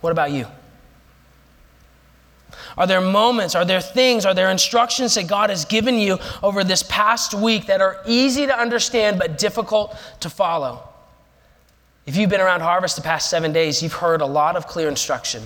What 0.00 0.10
about 0.10 0.30
you? 0.30 0.46
Are 2.76 2.86
there 2.86 3.00
moments, 3.00 3.54
are 3.54 3.64
there 3.64 3.80
things, 3.80 4.24
are 4.24 4.34
there 4.34 4.50
instructions 4.50 5.14
that 5.14 5.26
God 5.26 5.50
has 5.50 5.64
given 5.64 5.96
you 5.96 6.18
over 6.42 6.64
this 6.64 6.82
past 6.84 7.34
week 7.34 7.66
that 7.66 7.80
are 7.80 8.00
easy 8.06 8.46
to 8.46 8.58
understand 8.58 9.18
but 9.18 9.38
difficult 9.38 9.96
to 10.20 10.30
follow? 10.30 10.88
If 12.06 12.16
you've 12.16 12.30
been 12.30 12.40
around 12.40 12.60
Harvest 12.60 12.96
the 12.96 13.02
past 13.02 13.30
seven 13.30 13.52
days, 13.52 13.82
you've 13.82 13.92
heard 13.92 14.20
a 14.20 14.26
lot 14.26 14.56
of 14.56 14.66
clear 14.66 14.88
instruction. 14.88 15.42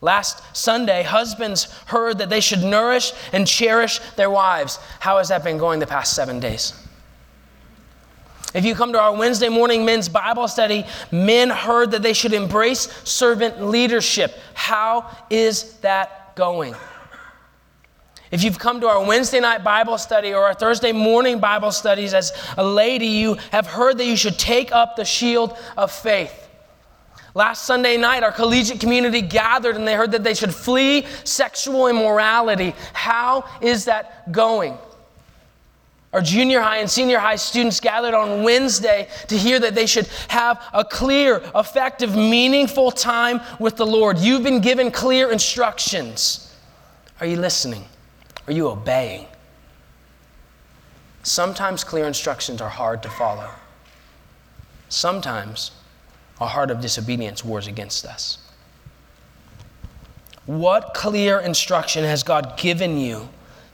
Last 0.00 0.42
Sunday, 0.54 1.02
husbands 1.04 1.72
heard 1.86 2.18
that 2.18 2.28
they 2.28 2.40
should 2.40 2.62
nourish 2.62 3.12
and 3.32 3.46
cherish 3.46 4.00
their 4.16 4.30
wives. 4.30 4.78
How 5.00 5.18
has 5.18 5.28
that 5.28 5.44
been 5.44 5.58
going 5.58 5.80
the 5.80 5.86
past 5.86 6.14
seven 6.14 6.40
days? 6.40 6.74
If 8.54 8.64
you 8.64 8.74
come 8.74 8.92
to 8.92 9.00
our 9.00 9.14
Wednesday 9.14 9.48
morning 9.48 9.84
men's 9.84 10.08
Bible 10.08 10.46
study, 10.48 10.84
men 11.10 11.50
heard 11.50 11.92
that 11.92 12.02
they 12.02 12.12
should 12.12 12.34
embrace 12.34 12.82
servant 13.08 13.62
leadership. 13.62 14.38
How 14.54 15.10
is 15.30 15.74
that 15.78 16.22
going. 16.34 16.74
If 18.30 18.42
you've 18.42 18.58
come 18.58 18.80
to 18.80 18.88
our 18.88 19.04
Wednesday 19.04 19.40
night 19.40 19.62
Bible 19.62 19.98
study 19.98 20.32
or 20.32 20.44
our 20.44 20.54
Thursday 20.54 20.92
morning 20.92 21.38
Bible 21.38 21.70
studies 21.70 22.14
as 22.14 22.32
a 22.56 22.64
lady, 22.64 23.08
you 23.08 23.34
have 23.50 23.66
heard 23.66 23.98
that 23.98 24.06
you 24.06 24.16
should 24.16 24.38
take 24.38 24.72
up 24.72 24.96
the 24.96 25.04
shield 25.04 25.56
of 25.76 25.92
faith. 25.92 26.38
Last 27.34 27.66
Sunday 27.66 27.96
night, 27.96 28.22
our 28.22 28.32
collegiate 28.32 28.80
community 28.80 29.22
gathered 29.22 29.76
and 29.76 29.86
they 29.86 29.94
heard 29.94 30.12
that 30.12 30.24
they 30.24 30.34
should 30.34 30.54
flee 30.54 31.06
sexual 31.24 31.88
immorality. 31.88 32.74
How 32.92 33.44
is 33.60 33.86
that 33.86 34.32
going? 34.32 34.76
Our 36.12 36.20
junior 36.20 36.60
high 36.60 36.78
and 36.78 36.90
senior 36.90 37.18
high 37.18 37.36
students 37.36 37.80
gathered 37.80 38.12
on 38.12 38.42
Wednesday 38.42 39.08
to 39.28 39.36
hear 39.36 39.58
that 39.60 39.74
they 39.74 39.86
should 39.86 40.06
have 40.28 40.62
a 40.74 40.84
clear, 40.84 41.42
effective, 41.54 42.14
meaningful 42.14 42.90
time 42.90 43.40
with 43.58 43.76
the 43.76 43.86
Lord. 43.86 44.18
You've 44.18 44.42
been 44.42 44.60
given 44.60 44.90
clear 44.90 45.32
instructions. 45.32 46.54
Are 47.18 47.26
you 47.26 47.36
listening? 47.36 47.86
Are 48.46 48.52
you 48.52 48.68
obeying? 48.68 49.26
Sometimes 51.22 51.82
clear 51.82 52.06
instructions 52.06 52.60
are 52.60 52.68
hard 52.68 53.02
to 53.04 53.08
follow. 53.08 53.48
Sometimes 54.90 55.70
a 56.40 56.46
heart 56.46 56.70
of 56.70 56.80
disobedience 56.82 57.42
wars 57.42 57.66
against 57.66 58.04
us. 58.04 58.38
What 60.44 60.92
clear 60.92 61.38
instruction 61.38 62.04
has 62.04 62.22
God 62.22 62.58
given 62.58 62.98
you 62.98 63.28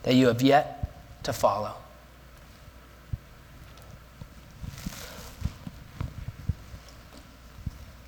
that 0.05 0.15
you 0.15 0.29
have 0.29 0.43
yet 0.43 0.93
to 1.25 1.33
follow? 1.33 1.78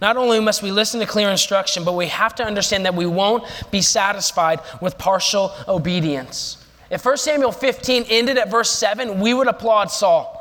Not 0.00 0.16
only 0.16 0.40
must 0.40 0.62
we 0.62 0.70
listen 0.70 1.00
to 1.00 1.06
clear 1.06 1.30
instruction, 1.30 1.84
but 1.84 1.94
we 1.94 2.06
have 2.08 2.34
to 2.36 2.44
understand 2.44 2.84
that 2.86 2.94
we 2.94 3.06
won't 3.06 3.44
be 3.70 3.80
satisfied 3.80 4.60
with 4.80 4.98
partial 4.98 5.52
obedience. 5.68 6.58
If 6.90 7.04
1 7.04 7.16
Samuel 7.16 7.52
15 7.52 8.04
ended 8.08 8.38
at 8.38 8.50
verse 8.50 8.70
7, 8.70 9.20
we 9.20 9.34
would 9.34 9.48
applaud 9.48 9.90
Saul. 9.90 10.40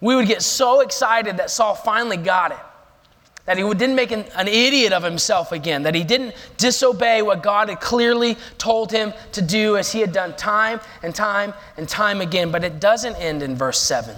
We 0.00 0.16
would 0.16 0.26
get 0.26 0.42
so 0.42 0.80
excited 0.80 1.36
that 1.36 1.50
Saul 1.50 1.74
finally 1.74 2.16
got 2.16 2.52
it. 2.52 2.58
That 3.44 3.58
he 3.58 3.62
didn't 3.62 3.96
make 3.96 4.12
an, 4.12 4.24
an, 4.36 4.46
idiot 4.46 4.92
of 4.92 5.02
himself 5.02 5.50
again, 5.50 5.82
that 5.82 5.96
he 5.96 6.04
didn't 6.04 6.34
disobey 6.58 7.22
what 7.22 7.42
God 7.42 7.68
had 7.68 7.80
clearly 7.80 8.36
told 8.56 8.92
him 8.92 9.12
to 9.32 9.42
do 9.42 9.76
as 9.76 9.90
he 9.90 10.00
had 10.00 10.12
done 10.12 10.36
time 10.36 10.80
and 11.02 11.12
time 11.12 11.52
and 11.76 11.88
time 11.88 12.20
again. 12.20 12.52
But 12.52 12.62
it 12.62 12.78
doesn't 12.78 13.16
end 13.16 13.42
in 13.42 13.56
verse 13.56 13.80
7. 13.80 14.14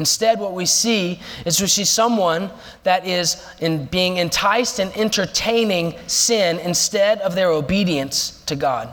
Instead, 0.00 0.40
what 0.40 0.54
we 0.54 0.64
see 0.64 1.20
is 1.44 1.60
we 1.60 1.66
see 1.66 1.84
someone 1.84 2.50
that 2.84 3.06
is 3.06 3.46
in 3.60 3.84
being 3.84 4.16
enticed 4.16 4.78
and 4.78 4.90
entertaining 4.96 5.94
sin 6.06 6.58
instead 6.60 7.20
of 7.20 7.34
their 7.34 7.50
obedience 7.50 8.42
to 8.46 8.56
God. 8.56 8.90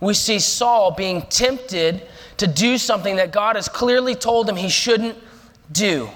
We 0.00 0.12
see 0.14 0.40
Saul 0.40 0.90
being 0.90 1.22
tempted 1.22 2.02
to 2.38 2.48
do 2.48 2.78
something 2.78 3.14
that 3.14 3.32
God 3.32 3.54
has 3.54 3.68
clearly 3.68 4.16
told 4.16 4.48
him 4.48 4.56
he 4.56 4.68
shouldn't 4.68 5.16
do. 5.70 6.10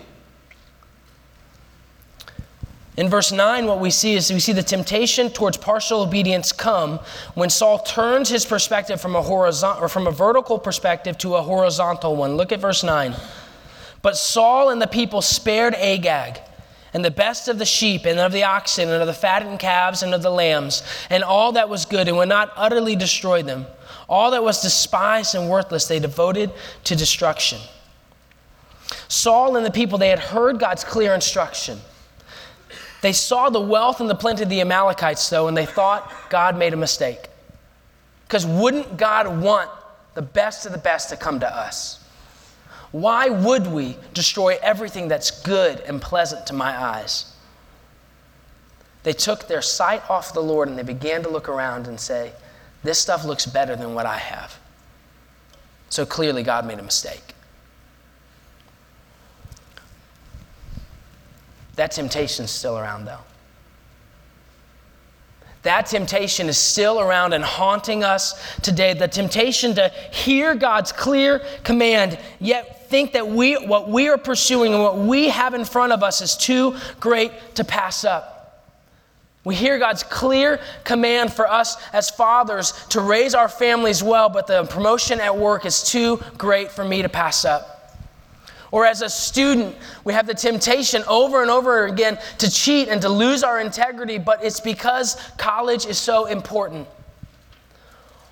In 2.99 3.09
verse 3.09 3.31
9, 3.31 3.67
what 3.67 3.79
we 3.79 3.93
see 3.93 4.17
is 4.17 4.33
we 4.33 4.41
see 4.41 4.53
the 4.53 4.61
temptation 4.61 5.31
towards 5.31 5.57
partial 5.57 6.01
obedience 6.01 6.51
come 6.51 6.99
when 7.35 7.49
Saul 7.49 7.79
turns 7.79 8.29
his 8.29 8.45
perspective 8.45 9.01
from 9.01 9.15
a 9.15 9.23
horizontal 9.23 9.85
or 9.85 9.89
from 9.89 10.09
a 10.09 10.11
vertical 10.11 10.59
perspective 10.59 11.17
to 11.19 11.37
a 11.37 11.43
horizontal 11.43 12.17
one. 12.17 12.37
Look 12.37 12.51
at 12.51 12.59
verse 12.59 12.83
9. 12.83 13.15
But 14.03 14.17
Saul 14.17 14.71
and 14.71 14.83
the 14.83 14.89
people 14.89 15.23
spared 15.23 15.77
Agag 15.77 16.41
and 16.93 17.05
the 17.05 17.13
best 17.13 17.47
of 17.47 17.61
the 17.61 17.65
sheep 17.65 18.05
and 18.05 18.19
of 18.19 18.33
the 18.33 18.43
oxen 18.43 18.89
and 18.89 19.01
of 19.01 19.07
the 19.07 19.15
fattened 19.15 19.61
calves 19.61 20.03
and 20.03 20.13
of 20.13 20.23
the 20.23 20.31
lambs 20.31 20.83
and 21.09 21.23
all 21.23 21.53
that 21.53 21.69
was 21.69 21.85
good 21.85 22.09
and 22.09 22.17
would 22.17 22.29
not 22.29 22.53
utterly 22.57 22.97
destroy 22.97 23.45
them. 23.45 23.65
All 24.09 24.33
that 24.33 24.43
was 24.43 24.61
despised 24.61 25.37
and 25.37 25.49
worthless 25.49 25.87
they 25.87 26.01
devoted 26.01 26.51
to 26.83 26.97
destruction. 26.97 27.61
Saul 29.07 29.57
and 29.57 29.65
the 29.65 29.71
people, 29.71 29.99
they 29.99 30.09
had 30.09 30.19
heard 30.19 30.59
God's 30.59 30.83
clear 30.83 31.15
instruction. 31.15 31.79
They 33.01 33.13
saw 33.13 33.49
the 33.49 33.61
wealth 33.61 34.01
and 34.01 34.11
the 34.11 34.15
plenty 34.15 34.43
of 34.43 34.49
the 34.49 34.61
Amalekites, 34.61 35.29
though, 35.31 35.49
and 35.49 35.57
they 35.57 35.67
thought 35.67 36.13
God 36.31 36.59
made 36.59 36.73
a 36.73 36.77
mistake. 36.77 37.29
Because 38.27 38.45
wouldn't 38.45 38.97
God 38.97 39.41
want 39.41 39.71
the 40.15 40.23
best 40.23 40.67
of 40.67 40.73
the 40.73 40.79
best 40.79 41.11
to 41.11 41.17
come 41.17 41.41
to 41.41 41.57
us? 41.57 42.05
Why 42.91 43.29
would 43.29 43.67
we 43.67 43.97
destroy 44.15 44.59
everything 44.63 45.09
that's 45.09 45.43
good 45.43 45.81
and 45.81 46.01
pleasant 46.01 46.47
to 46.47 46.55
my 46.55 46.77
eyes? 46.77 47.33
They 49.03 49.13
took 49.13 49.47
their 49.47 49.63
sight 49.63 50.09
off 50.11 50.33
the 50.33 50.43
Lord 50.43 50.69
and 50.69 50.79
they 50.79 50.83
began 50.83 51.23
to 51.23 51.29
look 51.29 51.49
around 51.49 51.87
and 51.87 52.01
say, 52.01 52.33
This 52.83 52.99
stuff 52.99 53.25
looks 53.25 53.47
better 53.47 53.77
than 53.77 53.95
what 53.95 54.07
I 54.07 54.19
have. 54.19 54.59
So 55.89 56.05
clearly, 56.05 56.43
God 56.43 56.67
made 56.67 56.79
a 56.79 56.83
mistake. 56.83 57.35
That 61.79 61.93
temptation's 61.93 62.51
still 62.51 62.77
around, 62.77 63.05
though. 63.05 63.21
That 65.63 65.87
temptation 65.87 66.49
is 66.49 66.59
still 66.59 66.99
around 66.99 67.35
and 67.35 67.45
haunting 67.45 68.03
us 68.03 68.35
today. 68.63 68.95
The 68.95 69.07
temptation 69.07 69.77
to 69.77 69.93
hear 70.11 70.57
God's 70.57 70.91
clear 70.91 71.41
command, 71.63 72.19
yet 72.41 72.91
think 72.91 73.13
that 73.13 73.29
we, 73.29 73.55
what 73.55 73.89
we 73.89 74.09
are 74.09 74.19
pursuing 74.19 74.75
and 74.75 74.83
what 74.83 74.99
we 74.99 75.29
have 75.29 75.55
in 75.55 75.65
front 75.65 75.93
of 75.93 76.03
us 76.03 76.21
is 76.21 76.37
too 76.37 76.77
great 76.99 77.31
to 77.55 77.63
pass 77.63 78.05
up. 78.05 78.65
We 79.45 79.55
hear 79.55 79.79
God's 79.79 80.03
clear 80.03 80.59
command 80.83 81.33
for 81.33 81.49
us 81.49 81.77
as 81.93 82.11
fathers 82.11 82.73
to 82.89 83.01
raise 83.01 83.37
our 83.37 83.49
families 83.49 84.03
well, 84.03 84.29
but 84.29 84.49
the 84.49 84.65
promotion 84.65 85.21
at 85.21 85.39
work 85.39 85.65
is 85.65 85.85
too 85.85 86.21
great 86.37 86.73
for 86.73 86.85
me 86.85 87.03
to 87.03 87.09
pass 87.09 87.45
up. 87.45 87.78
Or 88.71 88.85
as 88.85 89.03
a 89.03 89.09
student, 89.09 89.75
we 90.05 90.13
have 90.13 90.27
the 90.27 90.35
temptation 90.35 91.03
over 91.09 91.41
and 91.41 91.51
over 91.51 91.87
again 91.87 92.19
to 92.39 92.51
cheat 92.51 92.89
and 92.89 93.01
to 93.03 93.09
lose 93.09 93.43
our 93.43 93.61
integrity, 93.61 94.19
but 94.19 94.45
it's 94.45 94.61
because 94.61 95.17
college 95.39 95.87
is 95.87 95.99
so 95.99 96.27
important. 96.27 96.87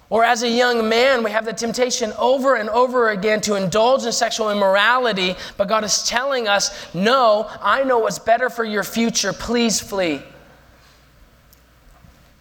Or 0.09 0.23
as 0.23 0.43
a 0.45 0.49
young 0.49 0.89
man, 0.89 1.25
we 1.25 1.33
have 1.33 1.45
the 1.45 1.53
temptation 1.53 2.13
over 2.19 2.55
and 2.55 2.69
over 2.71 3.11
again 3.11 3.41
to 3.43 3.57
indulge 3.57 4.05
in 4.05 4.13
sexual 4.13 4.51
immorality, 4.51 5.35
but 5.57 5.69
God 5.69 5.83
is 5.83 6.05
telling 6.05 6.47
us, 6.47 6.95
No, 6.95 7.51
I 7.61 7.83
know 7.83 7.99
what's 7.99 8.21
better 8.21 8.49
for 8.49 8.63
your 8.63 8.85
future. 8.85 9.33
Please 9.33 9.81
flee. 9.81 10.23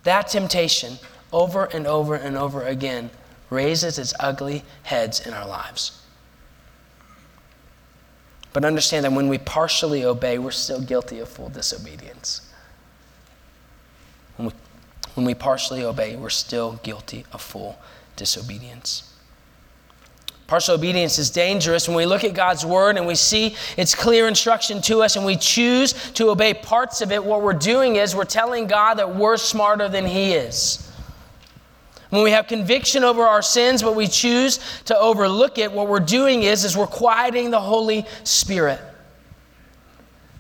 That 0.04 0.28
temptation, 0.28 1.00
over 1.34 1.66
and 1.66 1.88
over 1.88 2.14
and 2.14 2.38
over 2.38 2.64
again, 2.64 3.10
raises 3.50 3.98
its 3.98 4.14
ugly 4.20 4.64
heads 4.84 5.26
in 5.26 5.34
our 5.34 5.48
lives. 5.48 6.05
But 8.56 8.64
understand 8.64 9.04
that 9.04 9.12
when 9.12 9.28
we 9.28 9.38
partially 9.38 10.06
obey, 10.06 10.40
we're 10.40 10.52
still 10.52 10.80
guilty 10.80 11.20
of 11.20 11.28
full 11.28 11.50
disobedience. 11.50 12.50
When 14.38 14.48
we, 14.48 14.54
when 15.16 15.26
we 15.26 15.34
partially 15.34 15.84
obey, 15.84 16.16
we're 16.16 16.30
still 16.30 16.80
guilty 16.82 17.26
of 17.34 17.42
full 17.42 17.78
disobedience. 18.16 19.14
Partial 20.48 20.76
obedience 20.76 21.20
is 21.20 21.30
dangerous 21.30 21.90
when 21.90 21.98
we 21.98 22.06
look 22.06 22.24
at 22.24 22.34
God's 22.34 22.66
word 22.66 22.96
and 22.96 23.06
we 23.06 23.16
see 23.16 23.58
its 23.76 23.94
clear 23.94 24.26
instruction 24.26 24.82
to 24.84 25.04
us 25.04 25.18
and 25.18 25.26
we 25.26 25.36
choose 25.36 25.92
to 26.14 26.30
obey 26.30 26.54
parts 26.54 27.02
of 27.02 27.12
it. 27.12 27.22
What 27.22 27.42
we're 27.42 27.52
doing 27.52 27.98
is 27.98 28.16
we're 28.16 28.24
telling 28.24 28.68
God 28.68 28.94
that 29.00 29.16
we're 29.18 29.36
smarter 29.36 29.90
than 29.90 30.06
He 30.06 30.32
is. 30.32 30.90
When 32.10 32.24
we 32.24 32.32
have 32.32 32.48
conviction 32.48 33.04
over 33.04 33.24
our 33.24 33.42
sins, 33.42 33.82
but 33.82 33.96
we 33.96 34.08
choose 34.08 34.60
to 34.86 34.98
overlook 34.98 35.58
it, 35.58 35.72
what 35.72 35.88
we're 35.88 36.00
doing 36.00 36.44
is, 36.44 36.64
is 36.64 36.78
we're 36.78 36.88
quieting 36.88 37.52
the 37.52 37.60
Holy 37.60 38.06
Spirit. 38.24 38.80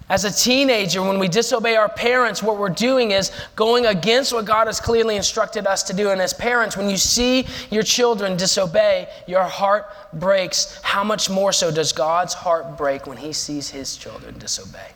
As 0.07 0.23
a 0.23 0.31
teenager, 0.31 1.01
when 1.01 1.17
we 1.17 1.27
disobey 1.27 1.75
our 1.75 1.89
parents, 1.89 2.43
what 2.43 2.59
we're 2.59 2.69
doing 2.69 3.09
is 3.09 3.31
going 3.55 3.87
against 3.87 4.33
what 4.33 4.45
God 4.45 4.67
has 4.67 4.79
clearly 4.79 5.15
instructed 5.15 5.65
us 5.65 5.81
to 5.83 5.93
do. 5.93 6.11
And 6.11 6.21
as 6.21 6.31
parents, 6.31 6.77
when 6.77 6.91
you 6.91 6.97
see 6.97 7.47
your 7.71 7.81
children 7.81 8.37
disobey, 8.37 9.09
your 9.27 9.43
heart 9.43 9.87
breaks. 10.13 10.79
How 10.83 11.03
much 11.03 11.27
more 11.27 11.51
so 11.51 11.71
does 11.71 11.91
God's 11.91 12.35
heart 12.35 12.77
break 12.77 13.07
when 13.07 13.17
He 13.17 13.33
sees 13.33 13.71
His 13.71 13.97
children 13.97 14.37
disobey? 14.37 14.91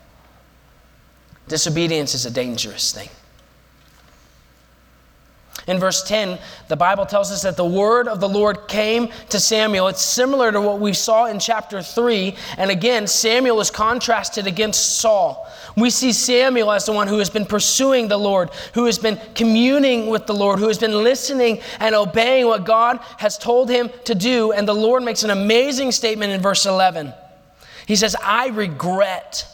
Disobedience 1.47 2.13
is 2.13 2.27
a 2.27 2.31
dangerous 2.31 2.91
thing. 2.91 3.09
In 5.69 5.77
verse 5.77 6.01
10, 6.01 6.39
the 6.67 6.75
Bible 6.75 7.05
tells 7.05 7.31
us 7.31 7.43
that 7.43 7.55
the 7.55 7.63
word 7.63 8.07
of 8.07 8.19
the 8.19 8.27
Lord 8.27 8.67
came 8.67 9.09
to 9.29 9.39
Samuel. 9.39 9.87
It's 9.87 10.01
similar 10.01 10.51
to 10.51 10.59
what 10.59 10.79
we 10.79 10.93
saw 10.93 11.27
in 11.27 11.37
chapter 11.39 11.83
3. 11.83 12.35
And 12.57 12.71
again, 12.71 13.05
Samuel 13.05 13.61
is 13.61 13.69
contrasted 13.69 14.47
against 14.47 14.97
Saul. 14.97 15.47
We 15.77 15.91
see 15.91 16.11
Samuel 16.11 16.71
as 16.71 16.87
the 16.87 16.91
one 16.91 17.07
who 17.07 17.19
has 17.19 17.29
been 17.29 17.45
pursuing 17.45 18.07
the 18.07 18.17
Lord, 18.17 18.49
who 18.73 18.85
has 18.85 18.97
been 18.97 19.19
communing 19.35 20.07
with 20.07 20.25
the 20.25 20.33
Lord, 20.33 20.57
who 20.57 20.67
has 20.69 20.79
been 20.79 21.03
listening 21.03 21.61
and 21.79 21.93
obeying 21.93 22.47
what 22.47 22.65
God 22.65 22.97
has 23.19 23.37
told 23.37 23.69
him 23.69 23.91
to 24.05 24.15
do. 24.15 24.51
And 24.51 24.67
the 24.67 24.73
Lord 24.73 25.03
makes 25.03 25.21
an 25.21 25.29
amazing 25.29 25.91
statement 25.91 26.31
in 26.31 26.41
verse 26.41 26.65
11. 26.65 27.13
He 27.85 27.95
says, 27.95 28.15
I 28.23 28.47
regret. 28.47 29.45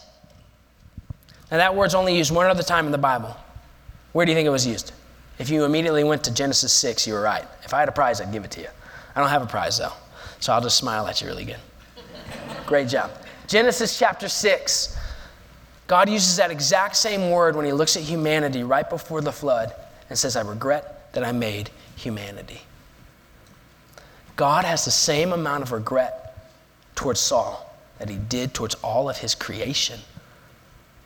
Now, 1.52 1.58
that 1.58 1.76
word's 1.76 1.94
only 1.94 2.18
used 2.18 2.34
one 2.34 2.46
other 2.46 2.64
time 2.64 2.86
in 2.86 2.94
the 2.94 2.98
Bible. 2.98 3.36
Where 4.14 4.26
do 4.26 4.32
you 4.32 4.38
think 4.38 4.48
it 4.48 4.52
was 4.52 4.66
used? 4.66 4.94
If 5.38 5.50
you 5.50 5.66
immediately 5.66 6.04
went 6.04 6.24
to 6.26 6.34
Genesis 6.34 6.72
6, 6.74 7.08
you 7.08 7.14
were 7.14 7.22
right. 7.22 7.46
If 7.64 7.74
I 7.74 7.80
had 7.80 7.90
a 7.90 7.92
prize, 7.92 8.22
I'd 8.22 8.32
give 8.32 8.46
it 8.46 8.52
to 8.52 8.62
you. 8.62 8.70
I 9.16 9.20
don't 9.20 9.30
have 9.30 9.42
a 9.42 9.48
prize, 9.48 9.78
though, 9.78 9.92
so 10.40 10.54
I'll 10.54 10.62
just 10.62 10.78
smile 10.78 11.08
at 11.08 11.22
you 11.22 11.28
really 11.28 11.46
good. 11.46 11.60
Great 12.66 12.88
job. 12.88 13.12
Genesis 13.48 13.98
chapter 13.98 14.28
6. 14.28 14.98
God 15.88 16.10
uses 16.10 16.38
that 16.38 16.52
exact 16.52 16.96
same 16.96 17.30
word 17.30 17.56
when 17.56 17.66
he 17.66 17.72
looks 17.72 17.96
at 17.96 18.04
humanity 18.04 18.64
right 18.64 18.90
before 18.90 19.22
the 19.22 19.32
flood 19.32 19.74
and 20.10 20.18
says, 20.18 20.36
I 20.36 20.42
regret 20.42 21.14
that 21.14 21.24
I 21.24 21.32
made 21.32 21.70
humanity. 21.96 22.62
God 24.36 24.66
has 24.66 24.84
the 24.84 24.92
same 24.92 25.32
amount 25.32 25.64
of 25.64 25.72
regret 25.72 26.50
towards 26.96 27.20
Saul 27.20 27.74
that 28.00 28.10
he 28.10 28.18
did 28.18 28.54
towards 28.54 28.76
all 28.76 29.10
of 29.10 29.18
his 29.18 29.36
creation 29.36 30.00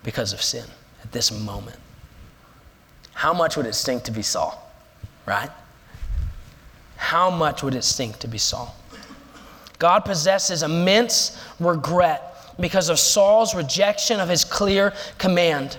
because 0.03 0.33
of 0.33 0.41
sin 0.41 0.65
at 1.03 1.11
this 1.11 1.31
moment 1.31 1.77
how 3.19 3.33
much 3.33 3.57
would 3.57 3.65
it 3.65 3.75
stink 3.75 4.03
to 4.03 4.11
be 4.11 4.21
Saul? 4.21 4.71
Right? 5.25 5.49
How 6.95 7.29
much 7.29 7.63
would 7.63 7.75
it 7.75 7.83
stink 7.83 8.17
to 8.19 8.29
be 8.29 8.37
Saul? 8.37 8.73
God 9.77 10.05
possesses 10.05 10.63
immense 10.63 11.37
regret 11.59 12.55
because 12.61 12.87
of 12.87 12.97
Saul's 12.97 13.53
rejection 13.53 14.21
of 14.21 14.29
his 14.29 14.45
clear 14.45 14.93
command. 15.17 15.77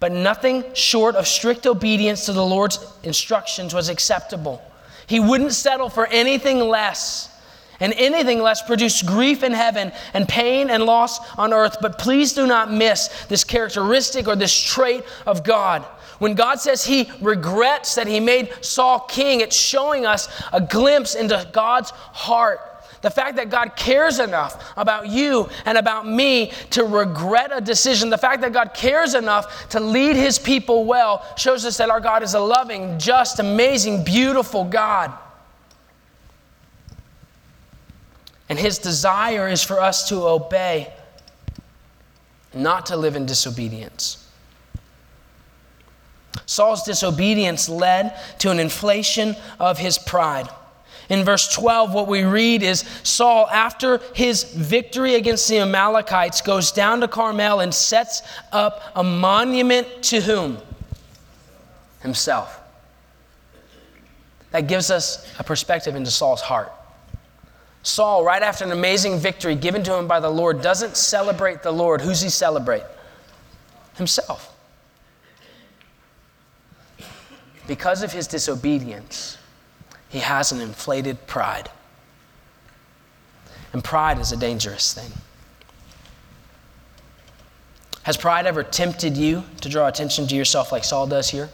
But 0.00 0.12
nothing 0.12 0.64
short 0.72 1.16
of 1.16 1.28
strict 1.28 1.66
obedience 1.66 2.24
to 2.24 2.32
the 2.32 2.42
Lord's 2.42 2.78
instructions 3.02 3.74
was 3.74 3.90
acceptable. 3.90 4.62
He 5.06 5.20
wouldn't 5.20 5.52
settle 5.52 5.90
for 5.90 6.06
anything 6.06 6.60
less. 6.60 7.28
And 7.78 7.92
anything 7.98 8.40
less 8.40 8.62
produced 8.62 9.04
grief 9.04 9.42
in 9.42 9.52
heaven 9.52 9.92
and 10.14 10.26
pain 10.26 10.70
and 10.70 10.84
loss 10.86 11.18
on 11.36 11.52
earth. 11.52 11.76
But 11.82 11.98
please 11.98 12.32
do 12.32 12.46
not 12.46 12.72
miss 12.72 13.26
this 13.26 13.44
characteristic 13.44 14.26
or 14.26 14.34
this 14.34 14.58
trait 14.58 15.04
of 15.26 15.44
God. 15.44 15.84
When 16.18 16.34
God 16.34 16.60
says 16.60 16.84
he 16.84 17.10
regrets 17.20 17.94
that 17.96 18.06
he 18.06 18.20
made 18.20 18.52
Saul 18.60 19.00
king, 19.00 19.40
it's 19.40 19.56
showing 19.56 20.06
us 20.06 20.28
a 20.52 20.60
glimpse 20.60 21.14
into 21.14 21.48
God's 21.52 21.90
heart. 21.90 22.60
The 23.02 23.10
fact 23.10 23.36
that 23.36 23.50
God 23.50 23.76
cares 23.76 24.18
enough 24.18 24.72
about 24.78 25.08
you 25.08 25.50
and 25.66 25.76
about 25.76 26.06
me 26.06 26.52
to 26.70 26.84
regret 26.84 27.50
a 27.52 27.60
decision, 27.60 28.08
the 28.08 28.16
fact 28.16 28.40
that 28.40 28.54
God 28.54 28.72
cares 28.72 29.14
enough 29.14 29.68
to 29.68 29.80
lead 29.80 30.16
his 30.16 30.38
people 30.38 30.86
well, 30.86 31.22
shows 31.36 31.66
us 31.66 31.76
that 31.76 31.90
our 31.90 32.00
God 32.00 32.22
is 32.22 32.32
a 32.32 32.40
loving, 32.40 32.98
just, 32.98 33.40
amazing, 33.40 34.04
beautiful 34.04 34.64
God. 34.64 35.12
And 38.48 38.58
his 38.58 38.78
desire 38.78 39.48
is 39.48 39.62
for 39.62 39.80
us 39.80 40.08
to 40.08 40.26
obey, 40.26 40.90
not 42.54 42.86
to 42.86 42.96
live 42.96 43.16
in 43.16 43.26
disobedience. 43.26 44.23
Saul's 46.46 46.82
disobedience 46.82 47.68
led 47.68 48.18
to 48.38 48.50
an 48.50 48.58
inflation 48.58 49.36
of 49.58 49.78
his 49.78 49.98
pride. 49.98 50.48
In 51.08 51.24
verse 51.24 51.52
12, 51.52 51.92
what 51.92 52.08
we 52.08 52.24
read 52.24 52.62
is 52.62 52.80
Saul, 53.02 53.46
after 53.50 54.00
his 54.14 54.44
victory 54.44 55.16
against 55.16 55.48
the 55.48 55.58
Amalekites, 55.58 56.40
goes 56.40 56.72
down 56.72 57.00
to 57.00 57.08
Carmel 57.08 57.60
and 57.60 57.74
sets 57.74 58.22
up 58.52 58.82
a 58.94 59.04
monument 59.04 60.02
to 60.04 60.20
whom? 60.20 60.58
Himself. 62.00 62.60
That 64.50 64.66
gives 64.66 64.90
us 64.90 65.30
a 65.38 65.44
perspective 65.44 65.94
into 65.94 66.10
Saul's 66.10 66.40
heart. 66.40 66.72
Saul, 67.82 68.24
right 68.24 68.42
after 68.42 68.64
an 68.64 68.72
amazing 68.72 69.18
victory 69.18 69.54
given 69.54 69.82
to 69.84 69.94
him 69.94 70.08
by 70.08 70.20
the 70.20 70.30
Lord, 70.30 70.62
doesn't 70.62 70.96
celebrate 70.96 71.62
the 71.62 71.72
Lord. 71.72 72.00
Who's 72.00 72.22
he 72.22 72.30
celebrate? 72.30 72.82
Himself. 73.96 74.53
Because 77.66 78.02
of 78.02 78.12
his 78.12 78.26
disobedience, 78.26 79.38
he 80.08 80.18
has 80.18 80.52
an 80.52 80.60
inflated 80.60 81.26
pride. 81.26 81.70
And 83.72 83.82
pride 83.82 84.18
is 84.18 84.32
a 84.32 84.36
dangerous 84.36 84.92
thing. 84.92 85.10
Has 88.02 88.16
pride 88.16 88.46
ever 88.46 88.62
tempted 88.62 89.16
you 89.16 89.44
to 89.62 89.68
draw 89.68 89.88
attention 89.88 90.26
to 90.26 90.36
yourself 90.36 90.70
like 90.70 90.84
Saul 90.84 91.06
does 91.06 91.30
here? 91.30 91.48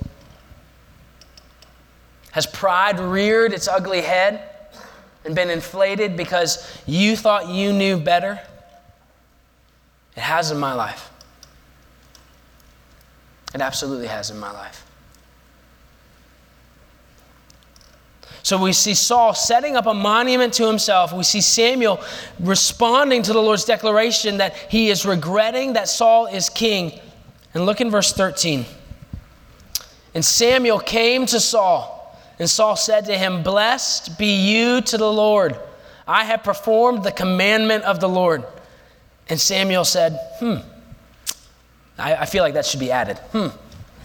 Has 2.32 2.44
pride 2.44 2.98
reared 2.98 3.52
its 3.52 3.68
ugly 3.68 4.00
head 4.00 4.42
and 5.24 5.34
been 5.34 5.48
inflated 5.48 6.16
because 6.16 6.80
you 6.86 7.16
thought 7.16 7.48
you 7.48 7.72
knew 7.72 7.98
better? 7.98 8.40
It 10.16 10.20
has 10.20 10.50
in 10.50 10.58
my 10.58 10.74
life. 10.74 11.10
It 13.54 13.60
absolutely 13.60 14.08
has 14.08 14.30
in 14.30 14.38
my 14.38 14.50
life. 14.50 14.84
So 18.42 18.60
we 18.60 18.72
see 18.72 18.94
Saul 18.94 19.34
setting 19.34 19.76
up 19.76 19.86
a 19.86 19.94
monument 19.94 20.54
to 20.54 20.66
himself. 20.66 21.12
We 21.12 21.24
see 21.24 21.40
Samuel 21.40 22.00
responding 22.38 23.22
to 23.22 23.32
the 23.32 23.40
Lord's 23.40 23.64
declaration 23.64 24.38
that 24.38 24.56
he 24.56 24.88
is 24.88 25.04
regretting 25.04 25.74
that 25.74 25.88
Saul 25.88 26.26
is 26.26 26.48
king. 26.48 26.98
And 27.54 27.66
look 27.66 27.80
in 27.80 27.90
verse 27.90 28.12
13. 28.12 28.64
And 30.14 30.24
Samuel 30.24 30.80
came 30.80 31.26
to 31.26 31.38
Saul, 31.38 32.18
and 32.38 32.50
Saul 32.50 32.74
said 32.76 33.04
to 33.06 33.16
him, 33.16 33.42
Blessed 33.42 34.18
be 34.18 34.34
you 34.34 34.80
to 34.82 34.98
the 34.98 35.10
Lord. 35.10 35.58
I 36.06 36.24
have 36.24 36.42
performed 36.42 37.04
the 37.04 37.12
commandment 37.12 37.84
of 37.84 38.00
the 38.00 38.08
Lord. 38.08 38.44
And 39.28 39.40
Samuel 39.40 39.84
said, 39.84 40.18
Hmm. 40.40 40.56
I, 41.96 42.16
I 42.16 42.26
feel 42.26 42.42
like 42.42 42.54
that 42.54 42.66
should 42.66 42.80
be 42.80 42.90
added. 42.90 43.18
Hmm. 43.32 43.48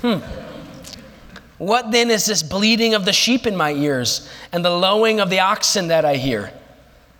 Hmm. 0.01 0.54
What 1.57 1.91
then 1.91 2.11
is 2.11 2.25
this 2.25 2.43
bleating 2.43 2.93
of 2.93 3.05
the 3.05 3.13
sheep 3.13 3.47
in 3.47 3.55
my 3.55 3.71
ears 3.71 4.29
and 4.51 4.63
the 4.63 4.69
lowing 4.69 5.19
of 5.19 5.29
the 5.29 5.39
oxen 5.39 5.87
that 5.87 6.03
I 6.03 6.15
hear? 6.15 6.51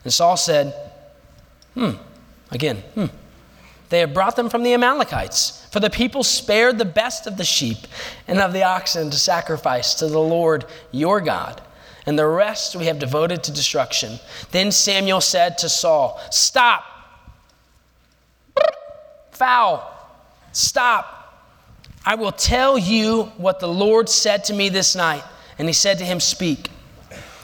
And 0.04 0.14
Saul 0.14 0.38
said, 0.38 0.74
Hmm, 1.74 1.92
again, 2.52 2.78
hmm. 2.94 3.06
They 3.90 4.00
have 4.00 4.14
brought 4.14 4.36
them 4.36 4.50
from 4.50 4.64
the 4.64 4.74
Amalekites, 4.74 5.68
for 5.72 5.80
the 5.80 5.90
people 5.90 6.24
spared 6.24 6.78
the 6.78 6.86
best 6.86 7.28
of 7.28 7.38
the 7.38 7.46
sheep 7.46 7.78
and 8.28 8.40
of 8.40 8.52
the 8.52 8.64
oxen 8.64 9.12
to 9.12 9.18
sacrifice 9.18 9.94
to 9.96 10.08
the 10.08 10.20
Lord 10.20 10.66
your 10.92 11.22
God, 11.22 11.62
and 12.06 12.18
the 12.18 12.28
rest 12.28 12.76
we 12.76 12.86
have 12.86 13.00
devoted 13.00 13.44
to 13.44 13.52
destruction. 13.52 14.20
Then 14.52 14.72
Samuel 14.72 15.22
said 15.22 15.58
to 15.60 15.70
Saul, 15.70 16.20
Stop! 16.32 16.84
Foul! 19.32 19.92
Stop! 20.52 21.25
I 22.06 22.16
will 22.16 22.32
tell 22.32 22.78
you 22.78 23.24
what 23.38 23.60
the 23.60 23.68
Lord 23.68 24.08
said 24.10 24.44
to 24.46 24.54
me 24.54 24.70
this 24.70 24.96
night. 24.96 25.24
And 25.58 25.68
he 25.68 25.74
said 25.74 25.98
to 25.98 26.06
him, 26.06 26.20
Speak. 26.20 26.70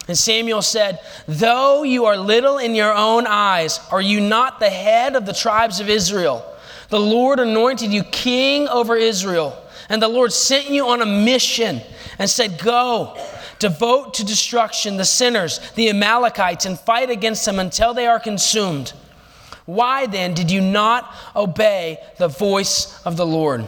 And 0.08 0.18
Samuel 0.18 0.62
said, 0.62 1.00
Though 1.28 1.84
you 1.84 2.06
are 2.06 2.18
little 2.18 2.58
in 2.58 2.76
your 2.76 2.94
own 2.94 3.26
eyes, 3.26 3.80
are 3.92 4.02
you 4.02 4.20
not 4.20 4.60
the 4.60 4.70
head 4.70 5.16
of 5.16 5.26
the 5.26 5.34
tribes 5.34 5.80
of 5.80 5.90
Israel? 5.90 6.46
The 6.90 7.00
Lord 7.00 7.40
anointed 7.40 7.92
you 7.92 8.04
king 8.04 8.68
over 8.68 8.96
Israel. 8.96 9.58
And 9.90 10.02
the 10.02 10.08
Lord 10.08 10.32
sent 10.32 10.70
you 10.70 10.88
on 10.88 11.02
a 11.02 11.06
mission 11.06 11.82
and 12.20 12.30
said, 12.30 12.60
Go, 12.60 13.18
devote 13.60 14.14
to 14.16 14.26
destruction 14.26 14.98
the 14.98 15.06
sinners, 15.06 15.60
the 15.76 15.90
Amalekites, 15.90 16.66
and 16.66 16.80
fight 16.80 17.10
against 17.10 17.46
them 17.46 17.58
until 17.58 17.94
they 17.94 18.08
are 18.08 18.20
consumed. 18.20 18.94
Why 19.66 20.06
then 20.06 20.34
did 20.34 20.52
you 20.52 20.62
not 20.62 21.14
obey 21.36 21.98
the 22.18 22.28
voice 22.28 23.02
of 23.06 23.18
the 23.18 23.26
Lord? 23.26 23.68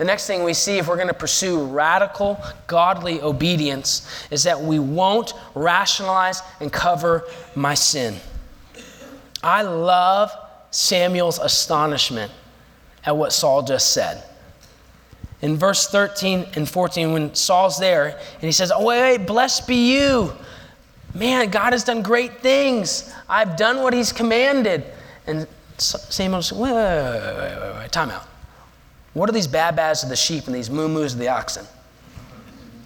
The 0.00 0.06
next 0.06 0.26
thing 0.26 0.44
we 0.44 0.54
see 0.54 0.78
if 0.78 0.88
we're 0.88 0.96
going 0.96 1.08
to 1.08 1.12
pursue 1.12 1.62
radical, 1.62 2.42
godly 2.66 3.20
obedience 3.20 4.08
is 4.30 4.44
that 4.44 4.58
we 4.58 4.78
won't 4.78 5.34
rationalize 5.54 6.40
and 6.58 6.72
cover 6.72 7.24
my 7.54 7.74
sin. 7.74 8.16
I 9.42 9.60
love 9.60 10.32
Samuel's 10.70 11.38
astonishment 11.38 12.32
at 13.04 13.14
what 13.14 13.34
Saul 13.34 13.62
just 13.62 13.92
said. 13.92 14.24
In 15.42 15.58
verse 15.58 15.86
13 15.88 16.46
and 16.54 16.66
14, 16.66 17.12
when 17.12 17.34
Saul's 17.34 17.78
there 17.78 18.18
and 18.36 18.42
he 18.42 18.52
says, 18.52 18.72
Oh, 18.74 18.86
wait, 18.86 19.18
wait, 19.18 19.26
blessed 19.26 19.68
be 19.68 19.98
you. 19.98 20.32
Man, 21.12 21.50
God 21.50 21.74
has 21.74 21.84
done 21.84 22.00
great 22.00 22.40
things. 22.40 23.12
I've 23.28 23.54
done 23.58 23.82
what 23.82 23.92
he's 23.92 24.12
commanded. 24.12 24.82
And 25.26 25.46
Samuel 25.76 26.40
wait, 26.52 26.72
wait, 26.72 26.72
wait, 26.72 27.36
wait, 27.36 27.60
wait, 27.60 27.74
wait, 27.74 27.92
time 27.92 28.08
out. 28.08 28.29
What 29.12 29.28
are 29.28 29.32
these 29.32 29.48
babas 29.48 30.02
of 30.02 30.08
the 30.08 30.16
sheep 30.16 30.46
and 30.46 30.54
these 30.54 30.70
moo 30.70 30.88
moos 30.88 31.14
of 31.14 31.18
the 31.18 31.28
oxen? 31.28 31.66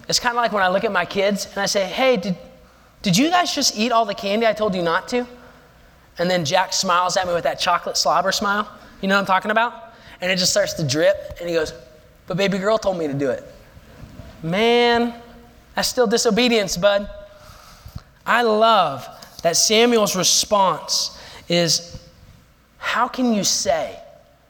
It's 0.09 0.19
kind 0.19 0.33
of 0.33 0.37
like 0.37 0.53
when 0.53 0.63
I 0.63 0.69
look 0.69 0.85
at 0.85 0.93
my 0.93 1.05
kids 1.05 1.47
and 1.47 1.59
I 1.59 1.67
say, 1.67 1.85
hey, 1.85 2.17
did, 2.17 2.37
did 3.03 3.17
you 3.17 3.31
guys 3.31 3.55
just 3.55 3.77
eat 3.77 3.93
all 3.93 4.05
the 4.05 4.15
candy 4.15 4.47
I 4.47 4.53
told 4.53 4.75
you 4.75 4.83
not 4.83 5.09
to? 5.09 5.27
And 6.19 6.31
then 6.31 6.45
Jax 6.45 6.77
smiles 6.77 7.17
at 7.17 7.27
me 7.27 7.35
with 7.35 7.45
that 7.45 7.59
chocolate 7.59 7.97
slobber 7.97 8.33
smile. 8.33 8.71
You 9.01 9.09
know 9.09 9.17
what 9.17 9.21
I'm 9.21 9.27
talking 9.27 9.51
about? 9.51 9.95
And 10.21 10.31
it 10.31 10.37
just 10.37 10.53
starts 10.53 10.75
to 10.75 10.87
drip. 10.87 11.37
And 11.41 11.49
he 11.49 11.55
goes, 11.55 11.73
but 12.27 12.37
baby 12.37 12.59
girl 12.59 12.79
told 12.79 12.99
me 12.99 13.07
to 13.07 13.15
do 13.15 13.31
it. 13.31 13.45
Man, 14.43 15.15
that's 15.75 15.89
still 15.89 16.07
disobedience, 16.07 16.77
bud. 16.77 17.09
I 18.25 18.43
love 18.43 19.07
that 19.43 19.57
Samuel's 19.57 20.17
response 20.17 21.19
is, 21.49 22.01
how 22.79 23.09
can 23.09 23.35
you 23.35 23.45
say 23.45 23.99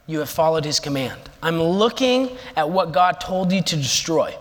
you 0.07 0.19
have 0.19 0.31
followed 0.31 0.65
his 0.65 0.81
command. 0.81 1.19
I'm 1.43 1.63
looking 1.63 2.37
at 2.57 2.69
what 2.69 2.93
God 2.93 3.21
told 3.21 3.53
you 3.53 3.63
to 3.63 3.77
destroy. 3.77 4.37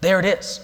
There 0.00 0.20
it 0.20 0.26
is. 0.26 0.60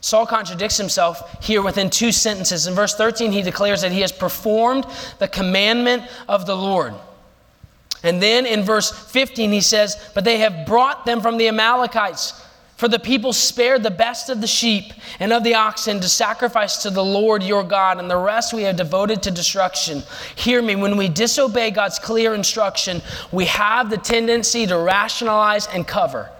Saul 0.00 0.26
contradicts 0.26 0.76
himself 0.76 1.42
here 1.42 1.62
within 1.62 1.88
two 1.88 2.12
sentences. 2.12 2.66
In 2.66 2.74
verse 2.74 2.94
13, 2.94 3.32
he 3.32 3.42
declares 3.42 3.80
that 3.80 3.90
he 3.90 4.02
has 4.02 4.12
performed 4.12 4.86
the 5.18 5.26
commandment 5.26 6.02
of 6.28 6.46
the 6.46 6.56
Lord. 6.56 6.94
And 8.02 8.22
then 8.22 8.44
in 8.44 8.62
verse 8.62 8.90
15, 8.90 9.50
he 9.50 9.62
says, 9.62 9.96
But 10.14 10.24
they 10.24 10.38
have 10.38 10.66
brought 10.66 11.06
them 11.06 11.22
from 11.22 11.38
the 11.38 11.48
Amalekites 11.48 12.40
for 12.76 12.88
the 12.88 12.98
people 12.98 13.32
spared 13.32 13.82
the 13.82 13.90
best 13.90 14.28
of 14.28 14.40
the 14.40 14.46
sheep 14.46 14.92
and 15.20 15.32
of 15.32 15.44
the 15.44 15.54
oxen 15.54 16.00
to 16.00 16.08
sacrifice 16.08 16.78
to 16.78 16.90
the 16.90 17.04
Lord 17.04 17.42
your 17.42 17.62
God, 17.62 17.98
and 17.98 18.10
the 18.10 18.16
rest 18.16 18.52
we 18.52 18.62
have 18.64 18.76
devoted 18.76 19.22
to 19.22 19.30
destruction. 19.30 20.02
Hear 20.34 20.60
me, 20.60 20.74
when 20.74 20.96
we 20.96 21.08
disobey 21.08 21.70
God's 21.70 21.98
clear 21.98 22.34
instruction, 22.34 23.00
we 23.30 23.44
have 23.46 23.90
the 23.90 23.96
tendency 23.96 24.66
to 24.66 24.76
rationalize 24.76 25.68
and 25.68 25.86
cover. 25.86 26.30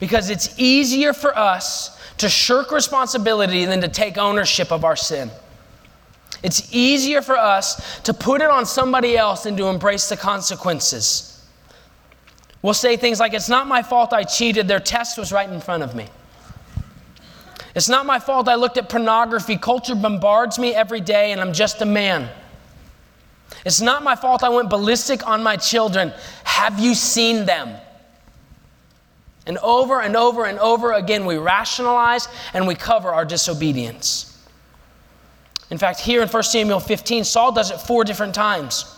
Because 0.00 0.28
it's 0.28 0.58
easier 0.58 1.12
for 1.12 1.36
us 1.36 1.98
to 2.18 2.28
shirk 2.28 2.72
responsibility 2.72 3.64
than 3.64 3.80
to 3.82 3.88
take 3.88 4.18
ownership 4.18 4.72
of 4.72 4.84
our 4.84 4.96
sin. 4.96 5.30
It's 6.42 6.74
easier 6.74 7.22
for 7.22 7.36
us 7.36 8.00
to 8.00 8.12
put 8.12 8.40
it 8.40 8.50
on 8.50 8.66
somebody 8.66 9.16
else 9.16 9.44
than 9.44 9.56
to 9.56 9.66
embrace 9.66 10.08
the 10.08 10.16
consequences. 10.16 11.35
We'll 12.66 12.74
say 12.74 12.96
things 12.96 13.20
like, 13.20 13.32
It's 13.32 13.48
not 13.48 13.68
my 13.68 13.80
fault 13.80 14.12
I 14.12 14.24
cheated, 14.24 14.66
their 14.66 14.80
test 14.80 15.18
was 15.18 15.30
right 15.30 15.48
in 15.48 15.60
front 15.60 15.84
of 15.84 15.94
me. 15.94 16.08
It's 17.76 17.88
not 17.88 18.06
my 18.06 18.18
fault 18.18 18.48
I 18.48 18.56
looked 18.56 18.76
at 18.76 18.88
pornography. 18.88 19.56
Culture 19.56 19.94
bombards 19.94 20.58
me 20.58 20.74
every 20.74 21.00
day, 21.00 21.30
and 21.30 21.40
I'm 21.40 21.52
just 21.52 21.80
a 21.80 21.84
man. 21.84 22.28
It's 23.64 23.80
not 23.80 24.02
my 24.02 24.16
fault 24.16 24.42
I 24.42 24.48
went 24.48 24.68
ballistic 24.68 25.24
on 25.28 25.44
my 25.44 25.54
children. 25.54 26.12
Have 26.42 26.80
you 26.80 26.96
seen 26.96 27.46
them? 27.46 27.72
And 29.46 29.58
over 29.58 30.00
and 30.00 30.16
over 30.16 30.44
and 30.44 30.58
over 30.58 30.90
again, 30.90 31.24
we 31.24 31.36
rationalize 31.36 32.26
and 32.52 32.66
we 32.66 32.74
cover 32.74 33.14
our 33.14 33.24
disobedience. 33.24 34.44
In 35.70 35.78
fact, 35.78 36.00
here 36.00 36.20
in 36.20 36.28
1 36.28 36.42
Samuel 36.42 36.80
15, 36.80 37.22
Saul 37.22 37.52
does 37.52 37.70
it 37.70 37.80
four 37.80 38.02
different 38.02 38.34
times. 38.34 38.95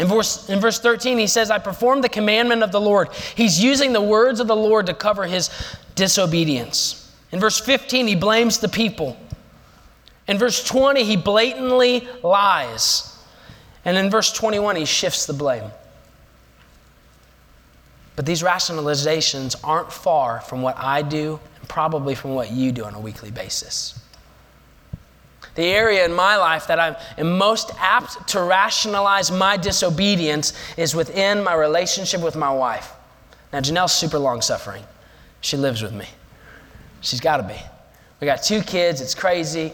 In 0.00 0.06
verse, 0.06 0.48
in 0.48 0.60
verse 0.60 0.80
13, 0.80 1.18
he 1.18 1.26
says, 1.26 1.50
I 1.50 1.58
performed 1.58 2.02
the 2.02 2.08
commandment 2.08 2.62
of 2.62 2.72
the 2.72 2.80
Lord. 2.80 3.12
He's 3.34 3.62
using 3.62 3.92
the 3.92 4.00
words 4.00 4.40
of 4.40 4.46
the 4.46 4.56
Lord 4.56 4.86
to 4.86 4.94
cover 4.94 5.26
his 5.26 5.50
disobedience. 5.94 7.14
In 7.32 7.38
verse 7.38 7.60
15, 7.60 8.06
he 8.06 8.14
blames 8.14 8.60
the 8.60 8.68
people. 8.68 9.18
In 10.26 10.38
verse 10.38 10.64
20, 10.64 11.04
he 11.04 11.18
blatantly 11.18 12.08
lies. 12.22 13.14
And 13.84 13.98
in 13.98 14.08
verse 14.08 14.32
21, 14.32 14.76
he 14.76 14.86
shifts 14.86 15.26
the 15.26 15.34
blame. 15.34 15.70
But 18.16 18.24
these 18.24 18.42
rationalizations 18.42 19.54
aren't 19.62 19.92
far 19.92 20.40
from 20.40 20.62
what 20.62 20.78
I 20.78 21.02
do 21.02 21.38
and 21.58 21.68
probably 21.68 22.14
from 22.14 22.34
what 22.34 22.50
you 22.50 22.72
do 22.72 22.84
on 22.84 22.94
a 22.94 23.00
weekly 23.00 23.30
basis. 23.30 24.00
The 25.54 25.64
area 25.64 26.04
in 26.04 26.12
my 26.12 26.36
life 26.36 26.66
that 26.68 26.78
I 26.78 26.96
am 27.18 27.36
most 27.36 27.72
apt 27.78 28.28
to 28.28 28.42
rationalize 28.42 29.30
my 29.30 29.56
disobedience 29.56 30.52
is 30.76 30.94
within 30.94 31.42
my 31.42 31.54
relationship 31.54 32.20
with 32.22 32.36
my 32.36 32.52
wife. 32.52 32.92
Now, 33.52 33.60
Janelle's 33.60 33.92
super 33.92 34.18
long 34.18 34.42
suffering. 34.42 34.84
She 35.40 35.56
lives 35.56 35.82
with 35.82 35.92
me. 35.92 36.06
She's 37.00 37.20
got 37.20 37.38
to 37.38 37.42
be. 37.42 37.58
We 38.20 38.26
got 38.26 38.42
two 38.42 38.62
kids, 38.62 39.00
it's 39.00 39.14
crazy. 39.14 39.72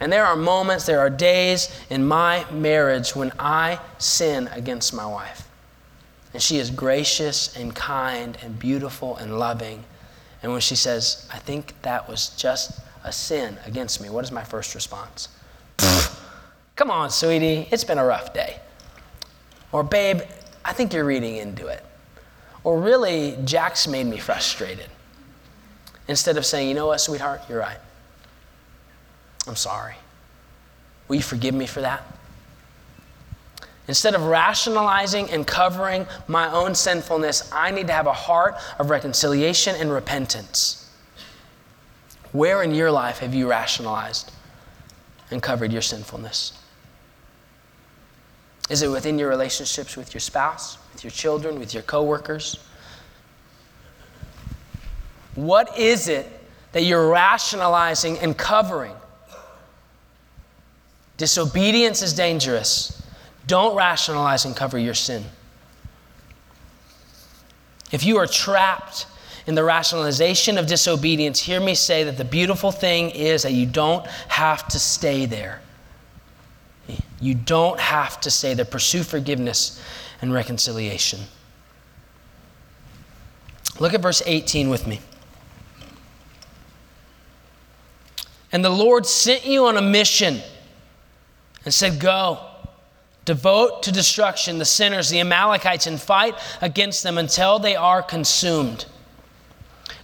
And 0.00 0.12
there 0.12 0.26
are 0.26 0.36
moments, 0.36 0.84
there 0.84 0.98
are 0.98 1.08
days 1.08 1.68
in 1.88 2.04
my 2.04 2.44
marriage 2.50 3.14
when 3.14 3.32
I 3.38 3.78
sin 3.98 4.48
against 4.52 4.92
my 4.92 5.06
wife. 5.06 5.48
And 6.32 6.42
she 6.42 6.58
is 6.58 6.70
gracious 6.70 7.56
and 7.56 7.74
kind 7.74 8.36
and 8.42 8.58
beautiful 8.58 9.16
and 9.16 9.38
loving. 9.38 9.84
And 10.42 10.50
when 10.50 10.60
she 10.60 10.74
says, 10.74 11.28
I 11.32 11.38
think 11.38 11.80
that 11.82 12.08
was 12.08 12.30
just 12.30 12.80
a 13.04 13.12
sin 13.12 13.58
against 13.66 14.00
me, 14.00 14.10
what 14.10 14.24
is 14.24 14.32
my 14.32 14.42
first 14.42 14.74
response? 14.74 15.28
Come 16.76 16.90
on, 16.90 17.10
sweetie, 17.10 17.68
it's 17.70 17.84
been 17.84 17.98
a 17.98 18.04
rough 18.04 18.34
day. 18.34 18.58
Or, 19.70 19.82
babe, 19.82 20.22
I 20.64 20.72
think 20.72 20.92
you're 20.92 21.04
reading 21.04 21.36
into 21.36 21.66
it. 21.66 21.84
Or, 22.64 22.80
really, 22.80 23.38
Jack's 23.44 23.86
made 23.86 24.06
me 24.06 24.18
frustrated. 24.18 24.88
Instead 26.08 26.36
of 26.36 26.46
saying, 26.46 26.68
you 26.68 26.74
know 26.74 26.86
what, 26.86 27.00
sweetheart, 27.00 27.42
you're 27.48 27.60
right. 27.60 27.78
I'm 29.46 29.56
sorry. 29.56 29.94
Will 31.08 31.16
you 31.16 31.22
forgive 31.22 31.54
me 31.54 31.66
for 31.66 31.82
that? 31.82 32.02
Instead 33.86 34.14
of 34.14 34.22
rationalizing 34.22 35.30
and 35.30 35.46
covering 35.46 36.06
my 36.26 36.50
own 36.50 36.74
sinfulness, 36.74 37.50
I 37.52 37.70
need 37.70 37.86
to 37.88 37.92
have 37.92 38.06
a 38.06 38.12
heart 38.14 38.54
of 38.78 38.88
reconciliation 38.88 39.76
and 39.76 39.92
repentance. 39.92 40.83
Where 42.34 42.64
in 42.64 42.74
your 42.74 42.90
life 42.90 43.18
have 43.20 43.32
you 43.32 43.48
rationalized 43.48 44.32
and 45.30 45.40
covered 45.40 45.72
your 45.72 45.82
sinfulness? 45.82 46.52
Is 48.68 48.82
it 48.82 48.88
within 48.88 49.20
your 49.20 49.28
relationships 49.28 49.96
with 49.96 50.12
your 50.12 50.20
spouse, 50.20 50.76
with 50.92 51.04
your 51.04 51.12
children, 51.12 51.60
with 51.60 51.72
your 51.72 51.84
coworkers? 51.84 52.58
What 55.36 55.78
is 55.78 56.08
it 56.08 56.26
that 56.72 56.82
you're 56.82 57.08
rationalizing 57.08 58.18
and 58.18 58.36
covering? 58.36 58.96
Disobedience 61.16 62.02
is 62.02 62.14
dangerous. 62.14 63.00
Don't 63.46 63.76
rationalize 63.76 64.44
and 64.44 64.56
cover 64.56 64.76
your 64.76 64.94
sin. 64.94 65.22
If 67.92 68.04
you 68.04 68.16
are 68.16 68.26
trapped 68.26 69.06
in 69.46 69.54
the 69.54 69.64
rationalization 69.64 70.56
of 70.56 70.66
disobedience, 70.66 71.40
hear 71.40 71.60
me 71.60 71.74
say 71.74 72.04
that 72.04 72.16
the 72.16 72.24
beautiful 72.24 72.72
thing 72.72 73.10
is 73.10 73.42
that 73.42 73.52
you 73.52 73.66
don't 73.66 74.06
have 74.28 74.66
to 74.68 74.78
stay 74.78 75.26
there. 75.26 75.60
You 77.20 77.34
don't 77.34 77.78
have 77.80 78.20
to 78.20 78.30
stay 78.30 78.54
there. 78.54 78.64
Pursue 78.64 79.02
forgiveness 79.02 79.82
and 80.20 80.32
reconciliation. 80.32 81.20
Look 83.78 83.94
at 83.94 84.00
verse 84.00 84.22
18 84.24 84.70
with 84.70 84.86
me. 84.86 85.00
And 88.52 88.64
the 88.64 88.70
Lord 88.70 89.04
sent 89.04 89.44
you 89.44 89.66
on 89.66 89.76
a 89.76 89.82
mission 89.82 90.40
and 91.64 91.74
said, 91.74 91.98
Go, 91.98 92.38
devote 93.24 93.82
to 93.82 93.92
destruction 93.92 94.58
the 94.58 94.64
sinners, 94.64 95.10
the 95.10 95.20
Amalekites, 95.20 95.86
and 95.86 96.00
fight 96.00 96.34
against 96.60 97.02
them 97.02 97.18
until 97.18 97.58
they 97.58 97.74
are 97.74 98.02
consumed. 98.02 98.86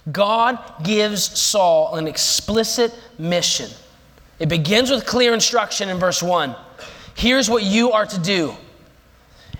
God 0.09 0.57
gives 0.83 1.23
Saul 1.39 1.95
an 1.95 2.07
explicit 2.07 2.97
mission. 3.19 3.69
It 4.39 4.49
begins 4.49 4.89
with 4.89 5.05
clear 5.05 5.33
instruction 5.33 5.89
in 5.89 5.99
verse 5.99 6.23
1. 6.23 6.55
Here's 7.15 7.49
what 7.49 7.63
you 7.63 7.91
are 7.91 8.05
to 8.05 8.19
do. 8.19 8.55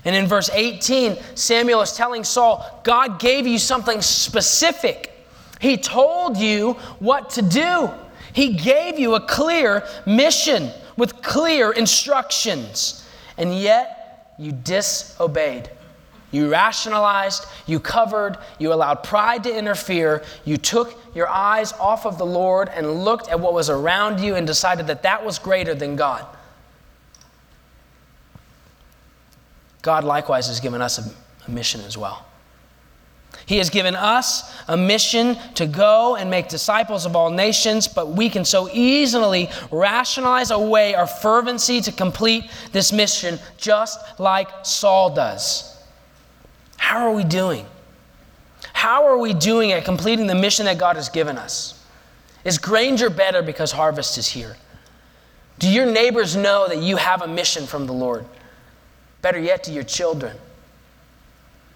And 0.04 0.15
in 0.15 0.25
verse 0.25 0.49
18, 0.51 1.17
Samuel 1.36 1.82
is 1.82 1.93
telling 1.93 2.23
Saul, 2.23 2.82
God 2.84 3.19
gave 3.19 3.45
you 3.45 3.60
something 3.60 4.01
specific. 4.01 5.12
He 5.60 5.77
told 5.77 6.38
you 6.38 6.73
what 6.97 7.30
to 7.32 7.43
do. 7.43 7.91
He 8.34 8.54
gave 8.54 8.97
you 8.97 9.13
a 9.13 9.21
clear 9.21 9.86
mission 10.08 10.71
with 10.97 11.21
clear 11.21 11.71
instructions, 11.71 13.08
and 13.38 13.54
yet 13.54 14.34
you 14.39 14.51
disobeyed. 14.51 15.69
You 16.32 16.50
rationalized, 16.50 17.46
you 17.67 17.80
covered, 17.80 18.38
you 18.58 18.74
allowed 18.74 19.04
pride 19.04 19.44
to 19.44 19.56
interfere, 19.56 20.24
you 20.46 20.58
took 20.58 20.98
your 21.13 21.28
eyes 21.28 21.74
off 21.74 22.06
of 22.06 22.17
the 22.17 22.26
Lord 22.26 22.70
and 22.70 23.04
looked 23.04 23.28
at 23.30 23.39
what 23.39 23.54
was 23.54 23.70
around 23.70 24.22
you 24.22 24.36
and 24.36 24.48
decided 24.48 24.88
that 24.88 25.04
that 25.04 25.26
was 25.26 25.39
greater 25.39 25.76
than 25.76 25.98
God. 25.98 26.26
God 29.82 30.04
likewise 30.04 30.48
has 30.48 30.60
given 30.60 30.82
us 30.82 31.00
a, 31.00 31.12
a 31.48 31.52
mission 31.52 31.82
as 31.82 31.98
well. 31.98 32.26
He 33.46 33.58
has 33.58 33.70
given 33.70 33.96
us 33.96 34.56
a 34.67 34.78
mission 34.78 35.36
to 35.56 35.65
go 35.65 36.15
and 36.15 36.30
make 36.30 36.48
disciples 36.48 37.06
of 37.06 37.15
all 37.15 37.30
nations, 37.30 37.88
but 37.88 38.10
we 38.10 38.30
can 38.30 38.46
so 38.46 38.70
easily 38.72 39.50
rationalize 39.72 40.52
away 40.52 40.94
our 40.96 41.08
fervency 41.08 41.82
to 41.82 41.91
complete 41.91 42.50
this 42.72 42.94
mission, 42.94 43.39
just 43.58 44.00
like 44.20 44.48
Saul 44.63 45.13
does. 45.13 45.70
How 46.82 47.06
are 47.08 47.13
we 47.13 47.24
doing? 47.24 47.67
How 48.74 49.06
are 49.06 49.17
we 49.17 49.34
doing 49.34 49.72
at 49.72 49.86
completing 49.86 50.26
the 50.26 50.36
mission 50.36 50.65
that 50.65 50.80
God 50.80 50.96
has 50.96 51.10
given 51.10 51.38
us? 51.38 51.86
Is 52.44 52.58
Granger 52.58 53.12
better 53.12 53.44
because 53.44 53.72
harvest 53.72 54.17
is 54.17 54.28
here? 54.28 54.58
Do 55.60 55.70
your 55.70 55.86
neighbors 55.86 56.36
know 56.36 56.67
that 56.67 56.80
you 56.80 56.98
have 56.98 57.22
a 57.22 57.28
mission 57.28 57.67
from 57.67 57.86
the 57.86 57.94
Lord? 57.94 58.26
Better 59.22 59.39
yet, 59.39 59.63
to 59.65 59.72
your 59.72 59.84
children. 59.84 60.36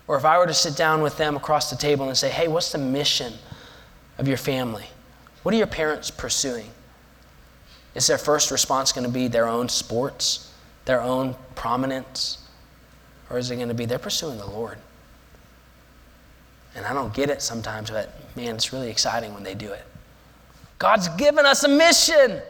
Or 0.08 0.18
if 0.18 0.26
I 0.26 0.40
were 0.40 0.48
to 0.48 0.54
sit 0.56 0.76
down 0.76 1.04
with 1.04 1.18
them 1.18 1.38
across 1.38 1.70
the 1.70 1.78
table 1.78 2.08
and 2.08 2.18
say, 2.18 2.30
hey, 2.30 2.48
what's 2.48 2.72
the 2.72 2.80
mission 2.80 3.34
of 4.18 4.28
your 4.28 4.38
family? 4.38 4.88
What 5.44 5.54
are 5.54 5.58
your 5.58 5.68
parents 5.68 6.10
pursuing? 6.10 6.72
Is 7.94 8.08
their 8.08 8.18
first 8.18 8.50
response 8.50 8.92
going 8.92 9.06
to 9.06 9.14
be 9.14 9.28
their 9.28 9.48
own 9.48 9.70
sports, 9.70 10.52
their 10.86 11.00
own 11.00 11.36
prominence? 11.54 12.40
Or 13.30 13.38
is 13.38 13.52
it 13.52 13.56
going 13.58 13.70
to 13.70 13.76
be 13.76 13.86
they're 13.86 14.00
pursuing 14.00 14.40
the 14.40 14.48
Lord? 14.48 14.80
And 16.76 16.86
I 16.86 16.94
don't 16.94 17.14
get 17.14 17.30
it 17.30 17.42
sometimes, 17.42 17.90
but 17.90 18.10
man, 18.36 18.56
it's 18.56 18.74
really 18.74 18.90
exciting 18.90 19.34
when 19.34 19.44
they 19.44 19.56
do 19.56 19.72
it. 19.72 19.84
God's 20.78 21.08
given 21.10 21.46
us 21.46 21.64
a 21.64 21.70
mission. 21.70 22.42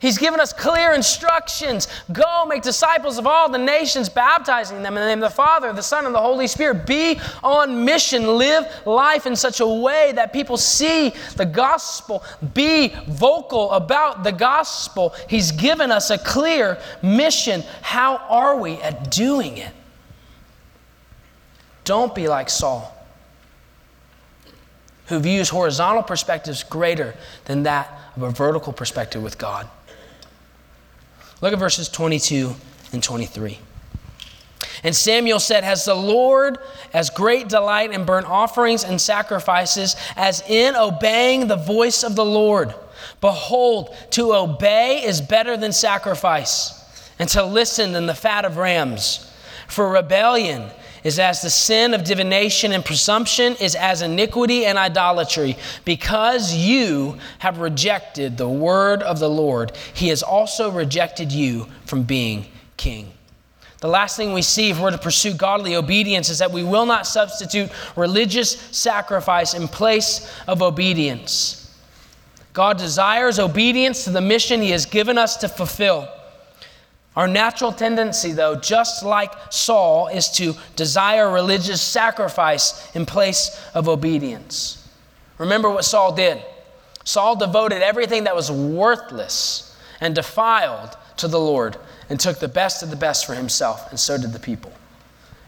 He's 0.00 0.16
given 0.16 0.40
us 0.40 0.54
clear 0.54 0.92
instructions. 0.92 1.86
Go 2.10 2.46
make 2.46 2.62
disciples 2.62 3.18
of 3.18 3.26
all 3.26 3.50
the 3.50 3.58
nations, 3.58 4.08
baptizing 4.08 4.82
them 4.82 4.96
in 4.96 5.02
the 5.02 5.06
name 5.06 5.22
of 5.22 5.30
the 5.30 5.34
Father, 5.36 5.74
the 5.74 5.82
Son, 5.82 6.06
and 6.06 6.14
the 6.14 6.20
Holy 6.20 6.46
Spirit. 6.46 6.86
Be 6.86 7.20
on 7.42 7.84
mission. 7.84 8.38
Live 8.38 8.64
life 8.86 9.26
in 9.26 9.36
such 9.36 9.60
a 9.60 9.66
way 9.66 10.12
that 10.14 10.32
people 10.32 10.56
see 10.56 11.12
the 11.36 11.44
gospel. 11.44 12.24
Be 12.54 12.94
vocal 13.08 13.70
about 13.72 14.24
the 14.24 14.32
gospel. 14.32 15.14
He's 15.28 15.52
given 15.52 15.90
us 15.90 16.08
a 16.08 16.16
clear 16.16 16.80
mission. 17.02 17.62
How 17.82 18.16
are 18.16 18.56
we 18.56 18.76
at 18.76 19.10
doing 19.10 19.58
it? 19.58 19.72
Don't 21.84 22.14
be 22.14 22.26
like 22.26 22.48
Saul, 22.48 22.94
who 25.10 25.18
views 25.18 25.50
horizontal 25.50 26.02
perspectives 26.02 26.62
greater 26.62 27.14
than 27.44 27.64
that 27.64 27.92
of 28.16 28.22
a 28.22 28.30
vertical 28.30 28.72
perspective 28.72 29.22
with 29.22 29.36
God. 29.36 29.68
Look 31.42 31.52
at 31.52 31.58
verses 31.58 31.88
22 31.88 32.54
and 32.92 33.02
23. 33.02 33.58
And 34.82 34.94
Samuel 34.94 35.40
said, 35.40 35.64
Has 35.64 35.84
the 35.84 35.94
Lord 35.94 36.58
as 36.94 37.10
great 37.10 37.48
delight 37.48 37.92
in 37.92 38.04
burnt 38.04 38.26
offerings 38.26 38.84
and 38.84 39.00
sacrifices 39.00 39.96
as 40.16 40.42
in 40.48 40.76
obeying 40.76 41.48
the 41.48 41.56
voice 41.56 42.02
of 42.02 42.14
the 42.14 42.24
Lord? 42.24 42.72
Behold, 43.20 43.94
to 44.10 44.34
obey 44.34 45.02
is 45.04 45.20
better 45.20 45.56
than 45.56 45.72
sacrifice, 45.72 46.72
and 47.18 47.28
to 47.30 47.44
listen 47.44 47.92
than 47.92 48.06
the 48.06 48.14
fat 48.14 48.44
of 48.44 48.56
rams. 48.56 49.26
For 49.66 49.88
rebellion 49.88 50.70
is 51.04 51.18
as 51.18 51.42
the 51.42 51.50
sin 51.50 51.94
of 51.94 52.04
divination 52.04 52.72
and 52.72 52.84
presumption 52.84 53.54
is 53.56 53.74
as 53.74 54.02
iniquity 54.02 54.66
and 54.66 54.78
idolatry. 54.78 55.56
Because 55.84 56.54
you 56.54 57.18
have 57.38 57.58
rejected 57.58 58.36
the 58.36 58.48
word 58.48 59.02
of 59.02 59.18
the 59.18 59.30
Lord, 59.30 59.72
he 59.94 60.08
has 60.08 60.22
also 60.22 60.70
rejected 60.70 61.32
you 61.32 61.66
from 61.86 62.02
being 62.02 62.46
king. 62.76 63.12
The 63.78 63.88
last 63.88 64.16
thing 64.16 64.34
we 64.34 64.42
see 64.42 64.70
if 64.70 64.78
we're 64.78 64.90
to 64.90 64.98
pursue 64.98 65.32
godly 65.32 65.74
obedience 65.74 66.28
is 66.28 66.38
that 66.40 66.52
we 66.52 66.62
will 66.62 66.84
not 66.84 67.06
substitute 67.06 67.70
religious 67.96 68.50
sacrifice 68.76 69.54
in 69.54 69.68
place 69.68 70.30
of 70.46 70.60
obedience. 70.60 71.56
God 72.52 72.76
desires 72.76 73.38
obedience 73.38 74.04
to 74.04 74.10
the 74.10 74.20
mission 74.20 74.60
He 74.60 74.70
has 74.70 74.84
given 74.84 75.16
us 75.16 75.36
to 75.38 75.48
fulfill. 75.48 76.08
Our 77.16 77.26
natural 77.26 77.72
tendency, 77.72 78.32
though, 78.32 78.54
just 78.54 79.04
like 79.04 79.32
Saul, 79.50 80.06
is 80.08 80.28
to 80.32 80.54
desire 80.76 81.30
religious 81.30 81.82
sacrifice 81.82 82.94
in 82.94 83.04
place 83.04 83.60
of 83.74 83.88
obedience. 83.88 84.88
Remember 85.38 85.68
what 85.68 85.84
Saul 85.84 86.14
did. 86.14 86.42
Saul 87.04 87.34
devoted 87.36 87.82
everything 87.82 88.24
that 88.24 88.36
was 88.36 88.50
worthless 88.50 89.76
and 90.00 90.14
defiled 90.14 90.96
to 91.16 91.28
the 91.28 91.40
Lord 91.40 91.76
and 92.08 92.20
took 92.20 92.38
the 92.38 92.48
best 92.48 92.82
of 92.82 92.90
the 92.90 92.96
best 92.96 93.26
for 93.26 93.34
himself, 93.34 93.90
and 93.90 93.98
so 93.98 94.16
did 94.16 94.32
the 94.32 94.38
people. 94.38 94.72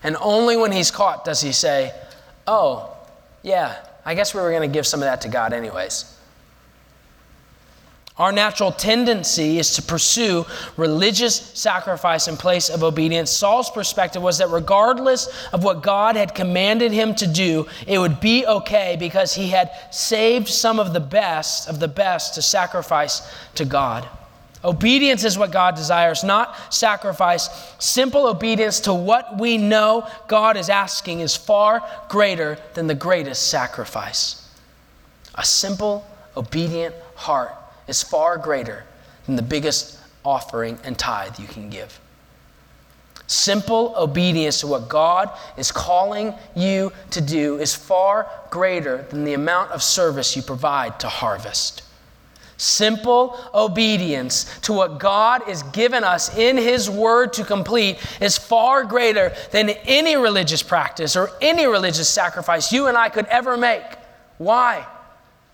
And 0.03 0.17
only 0.21 0.57
when 0.57 0.73
he's 0.73 0.91
caught 0.91 1.25
does 1.25 1.41
he 1.41 1.53
say, 1.53 1.93
Oh, 2.47 2.97
yeah, 3.43 3.77
I 4.05 4.15
guess 4.15 4.35
we 4.35 4.41
were 4.41 4.51
going 4.51 4.69
to 4.69 4.73
give 4.73 4.87
some 4.87 5.01
of 5.01 5.05
that 5.05 5.21
to 5.21 5.29
God, 5.29 5.53
anyways. 5.53 6.12
Our 8.19 8.31
natural 8.31 8.73
tendency 8.73 9.59
is 9.59 9.75
to 9.77 9.83
pursue 9.83 10.45
religious 10.77 11.35
sacrifice 11.35 12.29
in 12.29 12.37
place 12.37 12.69
of 12.69 12.85
obedience. 12.85 13.31
Saul's 13.31 13.71
perspective 13.71 14.21
was 14.21 14.37
that 14.39 14.51
regardless 14.51 15.29
of 15.53 15.65
what 15.65 15.83
God 15.83 16.17
had 16.17 16.35
commanded 16.35 16.93
him 16.93 17.15
to 17.15 17.27
do, 17.27 17.67
it 17.87 17.99
would 17.99 18.21
be 18.21 18.47
okay 18.47 18.97
because 19.01 19.33
he 19.33 19.49
had 19.49 19.71
saved 19.91 20.49
some 20.49 20.79
of 20.79 20.93
the 20.93 21.01
best 21.01 21.71
of 21.71 21.81
the 21.81 21.89
best 21.89 22.35
to 22.35 22.43
sacrifice 22.43 23.23
to 23.55 23.65
God. 23.65 24.07
Obedience 24.63 25.25
is 25.25 25.39
what 25.39 25.51
God 25.51 25.75
desires, 25.75 26.23
not 26.23 26.73
sacrifice. 26.73 27.49
Simple 27.79 28.27
obedience 28.29 28.81
to 28.81 28.95
what 28.95 29.39
we 29.41 29.57
know 29.57 30.07
God 30.29 30.59
is 30.59 30.69
asking 30.69 31.21
is 31.21 31.35
far 31.35 31.83
greater 32.11 32.59
than 32.75 32.87
the 32.87 32.95
greatest 32.95 33.49
sacrifice. 33.49 34.49
A 35.35 35.45
simple, 35.45 36.07
obedient 36.37 36.95
heart 37.15 37.57
is 37.87 38.03
far 38.03 38.39
greater 38.39 38.85
than 39.27 39.37
the 39.37 39.43
biggest 39.43 39.99
offering 40.25 40.79
and 40.85 40.99
tithe 40.99 41.39
you 41.39 41.47
can 41.47 41.69
give. 41.69 42.01
Simple 43.27 43.95
obedience 43.97 44.61
to 44.61 44.67
what 44.67 44.89
God 44.89 45.31
is 45.57 45.73
calling 45.73 46.35
you 46.55 46.93
to 47.11 47.21
do 47.21 47.59
is 47.59 47.75
far 47.75 48.29
greater 48.51 49.07
than 49.11 49.25
the 49.25 49.33
amount 49.33 49.71
of 49.71 49.83
service 49.83 50.37
you 50.37 50.43
provide 50.43 51.01
to 51.01 51.09
harvest. 51.09 51.83
Simple 52.59 53.41
obedience 53.55 54.45
to 54.61 54.73
what 54.73 55.01
God 55.01 55.43
has 55.45 55.63
given 55.65 56.05
us 56.05 56.37
in 56.37 56.57
His 56.57 56.89
Word 56.91 57.33
to 57.33 57.45
complete 57.45 57.99
is 58.21 58.37
far 58.37 58.85
greater 58.85 59.35
than 59.51 59.71
any 59.71 60.17
religious 60.17 60.63
practice 60.63 61.17
or 61.17 61.31
any 61.41 61.67
religious 61.67 62.09
sacrifice 62.09 62.71
you 62.71 62.87
and 62.87 62.97
I 62.97 63.09
could 63.09 63.27
ever 63.27 63.57
make. 63.57 63.83
Why? 64.39 64.87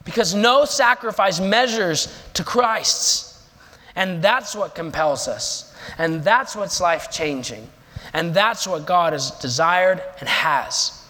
Because 0.09 0.35
no 0.35 0.65
sacrifice 0.65 1.39
measures 1.39 2.09
to 2.33 2.43
Christ's. 2.43 3.47
And 3.95 4.23
that's 4.25 4.57
what 4.57 4.75
compels 4.75 5.29
us. 5.29 5.75
And 5.99 6.25
that's 6.25 6.57
what's 6.57 6.81
life 6.81 7.11
changing. 7.11 7.69
And 8.15 8.33
that's 8.33 8.67
what 8.67 8.87
God 8.87 9.13
has 9.13 9.33
desired 9.33 10.03
and 10.19 10.27
has. 10.27 11.05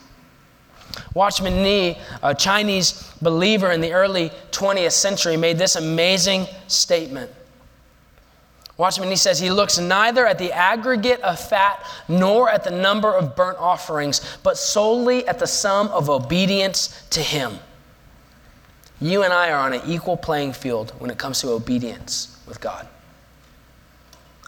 Watchman 1.14 1.62
Nee, 1.62 1.96
a 2.24 2.34
Chinese 2.34 3.08
believer 3.22 3.70
in 3.70 3.80
the 3.80 3.92
early 3.92 4.32
20th 4.50 4.90
century, 4.90 5.36
made 5.36 5.58
this 5.58 5.76
amazing 5.76 6.48
statement. 6.66 7.30
Watchman 8.78 9.10
Nee 9.10 9.14
says 9.14 9.38
he 9.38 9.52
looks 9.52 9.78
neither 9.78 10.26
at 10.26 10.38
the 10.38 10.50
aggregate 10.50 11.20
of 11.20 11.38
fat 11.38 11.86
nor 12.08 12.50
at 12.50 12.64
the 12.64 12.72
number 12.72 13.14
of 13.14 13.36
burnt 13.36 13.58
offerings, 13.58 14.38
but 14.42 14.58
solely 14.58 15.24
at 15.28 15.38
the 15.38 15.46
sum 15.46 15.86
of 15.88 16.10
obedience 16.10 17.06
to 17.10 17.20
him. 17.20 17.60
You 19.00 19.22
and 19.22 19.32
I 19.32 19.50
are 19.50 19.58
on 19.58 19.72
an 19.72 19.82
equal 19.86 20.16
playing 20.16 20.52
field 20.52 20.92
when 20.98 21.10
it 21.10 21.18
comes 21.18 21.40
to 21.40 21.50
obedience 21.50 22.36
with 22.46 22.60
God. 22.60 22.88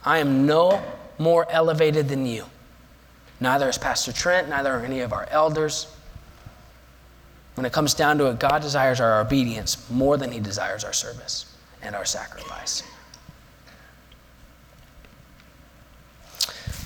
I 0.05 0.19
am 0.19 0.47
no 0.47 0.83
more 1.19 1.47
elevated 1.51 2.09
than 2.09 2.27
you. 2.27 2.45
Neither 3.39 3.69
is 3.69 3.79
Pastor 3.79 4.13
Trent, 4.13 4.49
neither 4.49 4.75
are 4.75 4.85
any 4.85 5.01
of 5.01 5.13
our 5.13 5.27
elders. 5.31 5.87
When 7.55 7.65
it 7.65 7.73
comes 7.73 7.95
down 7.95 8.19
to 8.19 8.27
it, 8.27 8.39
God 8.39 8.63
desires 8.63 9.01
our 9.01 9.21
obedience 9.21 9.89
more 9.91 10.17
than 10.17 10.33
He 10.33 10.41
desires 10.41 10.85
our 10.85 10.93
service 10.93 11.55
and 11.83 11.95
our 11.95 12.05
sacrifice. 12.05 12.83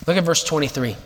Look 0.06 0.16
at 0.16 0.24
verse 0.24 0.44
23. 0.44 0.96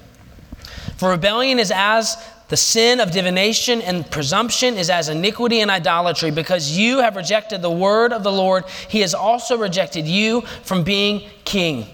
For 0.97 1.11
rebellion 1.11 1.59
is 1.59 1.71
as 1.73 2.17
the 2.49 2.57
sin 2.57 2.99
of 3.01 3.11
divination 3.11 3.83
and 3.83 4.11
presumption 4.11 4.77
is 4.77 4.89
as 4.91 5.09
iniquity 5.09 5.61
and 5.61 5.71
idolatry. 5.71 6.31
Because 6.31 6.77
you 6.77 6.99
have 6.99 7.17
rejected 7.17 7.63
the 7.63 7.71
word 7.71 8.13
of 8.13 8.23
the 8.23 8.33
Lord, 8.33 8.65
he 8.89 9.01
has 9.01 9.15
also 9.15 9.59
rejected 9.59 10.07
you 10.07 10.41
from 10.63 10.83
being 10.83 11.29
king. 11.45 11.87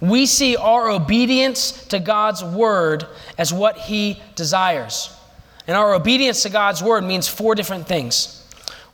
We 0.00 0.26
see 0.26 0.56
our 0.56 0.90
obedience 0.90 1.86
to 1.86 1.98
God's 1.98 2.44
word 2.44 3.06
as 3.38 3.52
what 3.52 3.78
he 3.78 4.20
desires. 4.34 5.12
And 5.66 5.76
our 5.76 5.94
obedience 5.94 6.42
to 6.42 6.50
God's 6.50 6.82
word 6.82 7.02
means 7.02 7.26
four 7.26 7.54
different 7.54 7.88
things. 7.88 8.44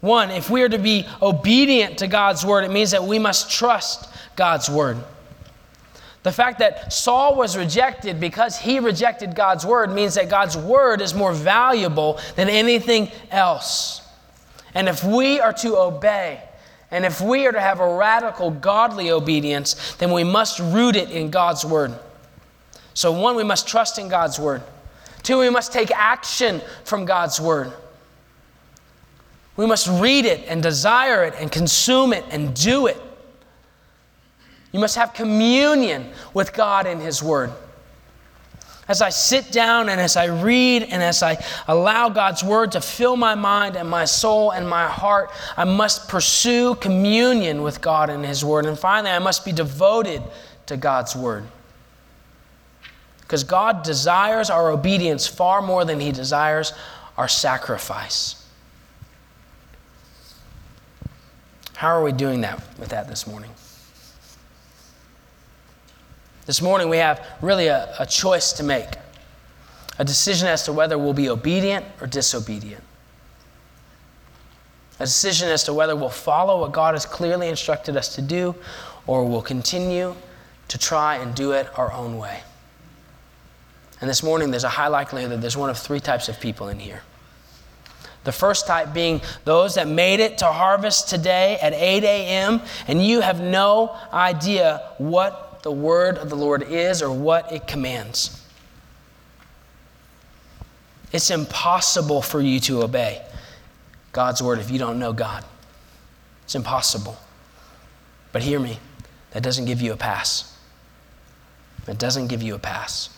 One, 0.01 0.31
if 0.31 0.49
we 0.49 0.63
are 0.63 0.69
to 0.69 0.79
be 0.79 1.07
obedient 1.21 1.99
to 1.99 2.07
God's 2.07 2.45
word, 2.45 2.65
it 2.65 2.71
means 2.71 2.93
that 2.93 3.05
we 3.05 3.19
must 3.19 3.51
trust 3.51 4.09
God's 4.35 4.71
word. 4.71 4.97
The 6.23 6.33
fact 6.33 6.61
that 6.61 6.93
Saul 6.93 7.35
was 7.35 7.57
rejected 7.57 8.21
because 8.21 8.57
he 8.57 8.79
rejected 8.79 9.35
God's 9.35 9.67
word 9.67 9.91
means 9.91 10.15
that 10.15 10.29
God's 10.29 10.57
word 10.57 11.01
is 11.01 11.15
more 11.15 11.33
valuable 11.33 12.21
than 12.37 12.49
anything 12.49 13.11
else. 13.31 14.07
And 14.75 14.89
if 14.89 15.03
we 15.03 15.41
are 15.41 15.53
to 15.55 15.77
obey, 15.77 16.41
and 16.93 17.05
if 17.05 17.21
we 17.21 17.47
are 17.47 17.53
to 17.53 17.61
have 17.61 17.81
a 17.81 17.95
radical 17.95 18.51
godly 18.51 19.11
obedience, 19.11 19.95
then 19.97 20.13
we 20.13 20.25
must 20.25 20.61
root 20.61 20.95
it 20.95 21.11
in 21.11 21.31
God's 21.31 21.65
word. 21.65 21.93
So, 22.95 23.11
one, 23.13 23.35
we 23.35 23.45
must 23.45 23.67
trust 23.67 23.99
in 23.99 24.09
God's 24.09 24.39
word. 24.39 24.63
Two, 25.23 25.39
we 25.39 25.51
must 25.51 25.73
take 25.73 25.91
action 25.91 26.61
from 26.85 27.05
God's 27.05 27.41
word. 27.41 27.73
We 29.57 29.67
must 29.67 29.89
read 30.01 30.25
it 30.25 30.45
and 30.49 30.63
desire 30.63 31.25
it 31.25 31.35
and 31.39 31.51
consume 31.51 32.13
it 32.13 32.25
and 32.31 32.55
do 32.55 32.87
it. 32.87 33.01
You 34.73 34.81
must 34.81 34.97
have 34.97 35.13
communion 35.13 36.11
with 36.33 36.53
God 36.55 36.87
in 36.87 36.99
His 36.99 37.23
Word. 37.23 37.53
As 38.89 39.01
I 39.01 39.11
sit 39.11 39.53
down 39.53 39.89
and 39.89 40.01
as 40.01 40.17
I 40.17 40.25
read 40.25 40.83
and 40.83 41.03
as 41.03 41.23
I 41.23 41.43
allow 41.69 42.09
God's 42.09 42.43
Word 42.43 42.73
to 42.73 42.81
fill 42.81 43.17
my 43.17 43.35
mind 43.35 43.77
and 43.77 43.89
my 43.89 44.07
soul 44.07 44.51
and 44.51 44.69
my 44.69 44.87
heart, 44.87 45.31
I 45.57 45.65
must 45.65 46.09
pursue 46.09 46.75
communion 46.77 47.63
with 47.63 47.81
God 47.81 48.11
in 48.11 48.25
His 48.25 48.45
Word. 48.45 48.67
And 48.67 48.79
finally, 48.79 49.13
I 49.13 49.19
must 49.19 49.45
be 49.45 49.53
devoted 49.53 50.23
to 50.67 50.77
God's 50.77 51.15
Word. 51.15 51.45
Because 53.21 53.45
God 53.45 53.83
desires 53.83 54.51
our 54.51 54.71
obedience 54.71 55.27
far 55.27 55.63
more 55.63 55.85
than 55.85 56.01
He 56.01 56.11
desires 56.11 56.73
our 57.17 57.29
sacrifice. 57.29 58.47
How 61.75 61.89
are 61.89 62.03
we 62.03 62.13
doing 62.13 62.43
that 62.43 62.63
with 62.79 62.91
that 62.91 63.09
this 63.09 63.27
morning? 63.27 63.51
This 66.45 66.61
morning, 66.61 66.89
we 66.89 66.97
have 66.97 67.25
really 67.41 67.69
a, 67.69 67.95
a 67.99 68.07
choice 68.07 68.53
to 68.55 68.63
make 68.63 68.89
a 69.99 70.05
decision 70.05 70.49
as 70.49 70.65
to 70.65 70.73
whether 70.73 70.99
we'll 70.99 71.13
be 71.13 71.29
obedient 71.29 71.85
or 72.01 72.07
disobedient. 72.07 72.83
A 74.99 75.05
decision 75.05 75.49
as 75.49 75.65
to 75.65 75.73
whether 75.73 75.95
we'll 75.95 76.09
follow 76.09 76.61
what 76.61 76.73
God 76.73 76.95
has 76.95 77.07
clearly 77.07 77.49
instructed 77.49 77.97
us 77.97 78.15
to 78.17 78.23
do 78.23 78.55
or 79.07 79.25
we'll 79.25 79.43
continue 79.43 80.15
to 80.69 80.79
try 80.79 81.17
and 81.17 81.35
do 81.35 81.53
it 81.53 81.69
our 81.79 81.93
own 81.93 82.19
way. 82.19 82.41
And 84.01 84.11
this 84.11 84.23
morning, 84.23 84.51
there's 84.51 84.65
a 84.65 84.69
high 84.69 84.89
likelihood 84.89 85.31
that 85.31 85.41
there's 85.41 85.57
one 85.57 85.71
of 85.71 85.79
three 85.79 86.01
types 86.01 86.29
of 86.29 86.41
people 86.41 86.69
in 86.69 86.79
here. 86.79 87.03
The 88.25 88.33
first 88.33 88.67
type 88.67 88.93
being 88.93 89.21
those 89.45 89.75
that 89.75 89.87
made 89.87 90.21
it 90.21 90.39
to 90.39 90.47
harvest 90.47 91.09
today 91.09 91.59
at 91.61 91.73
8 91.73 92.05
a.m., 92.05 92.63
and 92.87 93.05
you 93.05 93.21
have 93.21 93.41
no 93.41 93.97
idea 94.13 94.93
what 94.99 95.52
the 95.63 95.73
word 95.73 96.19
of 96.19 96.29
the 96.29 96.37
Lord 96.37 96.63
is 96.63 97.03
or 97.03 97.13
what 97.13 97.53
it 97.53 97.67
commands. 97.67 98.45
It's 101.13 101.31
impossible 101.31 102.23
for 102.23 102.41
you 102.41 102.59
to 102.61 102.83
obey 102.83 103.23
God's 104.13 104.43
word 104.43 104.59
if 104.59 104.71
you 104.71 104.79
don't 104.79 104.99
know 104.99 105.13
God. 105.13 105.45
It's 106.45 106.55
impossible. 106.55 107.17
But 108.33 108.43
hear 108.43 108.59
me, 108.59 108.79
that 109.33 109.43
doesn't 109.43 109.67
give 109.67 109.81
you 109.81 109.93
a 109.93 109.97
pass. 109.97 110.57
That 111.85 111.99
doesn't 111.99 112.29
give 112.29 112.43
you 112.43 112.55
a 112.55 112.59
pass. 112.59 113.11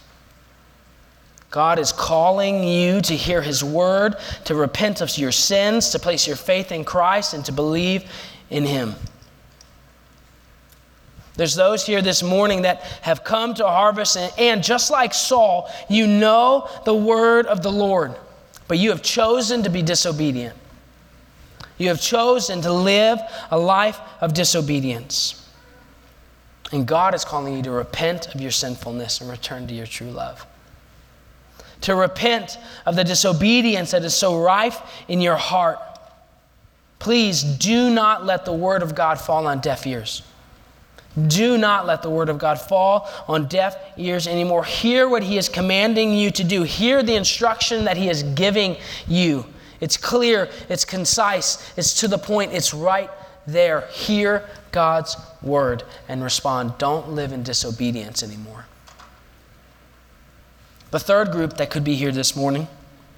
God 1.50 1.78
is 1.78 1.92
calling 1.92 2.64
you 2.64 3.00
to 3.02 3.14
hear 3.14 3.40
His 3.40 3.62
word, 3.62 4.16
to 4.46 4.56
repent 4.56 5.00
of 5.00 5.16
your 5.16 5.30
sins, 5.30 5.90
to 5.90 6.00
place 6.00 6.26
your 6.26 6.34
faith 6.34 6.72
in 6.72 6.84
Christ, 6.84 7.32
and 7.32 7.44
to 7.44 7.52
believe 7.52 8.10
in 8.50 8.64
Him. 8.64 8.96
There's 11.36 11.54
those 11.54 11.84
here 11.84 12.00
this 12.00 12.22
morning 12.22 12.62
that 12.62 12.82
have 13.02 13.24
come 13.24 13.54
to 13.54 13.66
harvest, 13.66 14.16
and, 14.16 14.32
and, 14.38 14.62
just 14.62 14.90
like 14.90 15.12
Saul, 15.12 15.68
you 15.88 16.06
know 16.06 16.68
the 16.84 16.94
word 16.94 17.46
of 17.46 17.62
the 17.62 17.72
Lord, 17.72 18.14
but 18.68 18.78
you 18.78 18.90
have 18.90 19.02
chosen 19.02 19.62
to 19.64 19.70
be 19.70 19.82
disobedient. 19.82 20.56
You 21.76 21.88
have 21.88 22.00
chosen 22.00 22.60
to 22.62 22.72
live 22.72 23.18
a 23.50 23.58
life 23.58 23.98
of 24.20 24.32
disobedience. 24.32 25.48
And 26.70 26.86
God 26.86 27.14
is 27.14 27.24
calling 27.24 27.56
you 27.56 27.62
to 27.64 27.70
repent 27.72 28.32
of 28.34 28.40
your 28.40 28.52
sinfulness 28.52 29.20
and 29.20 29.28
return 29.28 29.66
to 29.66 29.74
your 29.74 29.86
true 29.86 30.10
love 30.10 30.46
to 31.84 31.94
repent 31.94 32.56
of 32.86 32.96
the 32.96 33.04
disobedience 33.04 33.90
that 33.90 34.02
is 34.04 34.14
so 34.14 34.40
rife 34.40 34.80
in 35.06 35.20
your 35.20 35.36
heart. 35.36 35.78
Please 36.98 37.42
do 37.42 37.90
not 37.90 38.24
let 38.24 38.46
the 38.46 38.52
Word 38.52 38.82
of 38.82 38.94
God 38.94 39.20
fall 39.20 39.46
on 39.46 39.60
deaf 39.60 39.86
ears. 39.86 40.22
Do 41.28 41.56
not 41.56 41.86
let 41.86 42.02
the 42.02 42.10
Word 42.10 42.28
of 42.28 42.38
God 42.38 42.60
fall 42.60 43.08
on 43.28 43.46
deaf 43.46 43.76
ears 43.96 44.26
anymore. 44.26 44.64
Hear 44.64 45.08
what 45.08 45.22
He 45.22 45.38
is 45.38 45.48
commanding 45.48 46.12
you 46.12 46.30
to 46.32 46.42
do. 46.42 46.62
Hear 46.64 47.02
the 47.02 47.14
instruction 47.14 47.84
that 47.84 47.96
He 47.96 48.08
is 48.08 48.22
giving 48.22 48.76
you. 49.06 49.46
It's 49.80 49.96
clear, 49.96 50.48
it's 50.68 50.84
concise, 50.84 51.72
it's 51.76 52.00
to 52.00 52.08
the 52.08 52.18
point, 52.18 52.52
it's 52.52 52.74
right 52.74 53.10
there. 53.46 53.82
Hear 53.92 54.48
God's 54.72 55.16
Word 55.42 55.84
and 56.08 56.22
respond. 56.22 56.78
Don't 56.78 57.10
live 57.10 57.32
in 57.32 57.42
disobedience 57.42 58.22
anymore. 58.22 58.66
The 60.90 61.00
third 61.00 61.32
group 61.32 61.56
that 61.58 61.70
could 61.70 61.84
be 61.84 61.96
here 61.96 62.12
this 62.12 62.36
morning 62.36 62.68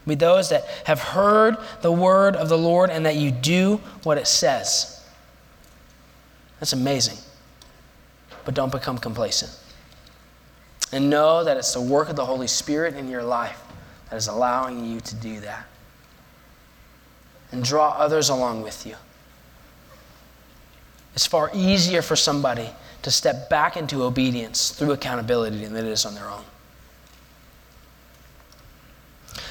be 0.07 0.15
those 0.15 0.51
that 0.51 0.65
have 0.85 1.01
heard 1.01 1.57
the 1.83 1.93
word 1.93 2.37
of 2.37 2.49
the 2.49 2.57
Lord 2.57 2.91
and 2.91 3.05
that 3.05 3.17
you 3.17 3.31
do 3.31 3.81
what 4.03 4.19
it 4.19 4.27
says. 4.27 5.05
That's 6.61 6.73
amazing. 6.73 7.19
But 8.47 8.55
don't 8.55 8.73
become 8.73 8.97
complacent. 8.97 9.53
And 10.93 11.11
know 11.11 11.45
that 11.45 11.59
it's 11.59 11.75
the 11.75 11.81
work 11.81 12.09
of 12.09 12.17
the 12.17 12.25
Holy 12.25 12.47
Spirit 12.47 12.95
in 12.95 13.11
your 13.11 13.23
life 13.23 13.61
that 14.09 14.17
is 14.17 14.29
allowing 14.29 14.87
you 14.87 15.01
to 15.01 15.15
do 15.17 15.41
that. 15.41 15.67
And 17.53 17.63
draw 17.63 17.91
others 17.91 18.31
along 18.31 18.63
with 18.63 18.87
you. 18.87 18.95
It's 21.15 21.27
far 21.27 21.51
easier 21.53 22.03
for 22.03 22.15
somebody 22.15 22.71
to 23.03 23.11
step 23.11 23.51
back 23.51 23.77
into 23.77 24.05
obedience 24.05 24.71
through 24.71 24.93
accountability 24.93 25.65
than 25.65 25.77
it 25.77 25.85
is 25.85 26.07
on 26.07 26.15
their 26.15 26.29
own. 26.29 26.45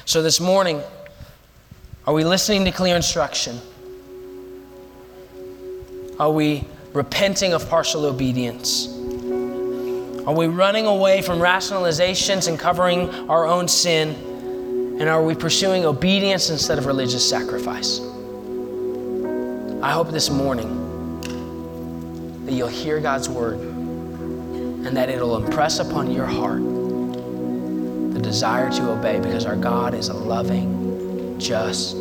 So 0.06 0.22
this 0.22 0.40
morning, 0.40 0.82
are 2.06 2.14
we 2.14 2.24
listening 2.24 2.64
to 2.66 2.72
clear 2.72 2.96
instruction? 2.96 3.60
Are 6.20 6.32
we 6.32 6.66
repenting 6.96 7.54
of 7.54 7.70
partial 7.70 8.06
obedience? 8.06 8.88
Are 10.26 10.34
we 10.34 10.48
running 10.48 10.88
away 10.88 11.22
from 11.22 11.40
rationalizations 11.40 12.48
and 12.48 12.58
covering 12.58 13.10
our 13.30 13.46
own 13.46 13.68
sin? 13.68 14.16
And 15.00 15.10
are 15.10 15.22
we 15.22 15.36
pursuing 15.36 15.86
obedience 15.86 16.50
instead 16.50 16.78
of 16.78 16.86
religious 16.86 17.30
sacrifice? 17.30 18.00
I 19.84 19.92
hope 19.92 20.10
this 20.10 20.30
morning 20.30 21.22
that 22.46 22.54
you'll 22.54 22.70
hear 22.70 23.00
God's 23.00 23.28
word 23.28 23.60
and 23.60 24.96
that 24.96 25.10
it'll 25.10 25.36
impress 25.36 25.80
upon 25.80 26.10
your 26.12 26.26
heart 26.26 26.64
the 28.14 28.22
desire 28.22 28.72
to 28.72 28.92
obey 28.92 29.20
because 29.20 29.46
our 29.46 29.58
God 29.58 29.94
is 29.94 30.08
a 30.08 30.14
loving, 30.14 31.38
just, 31.40 31.98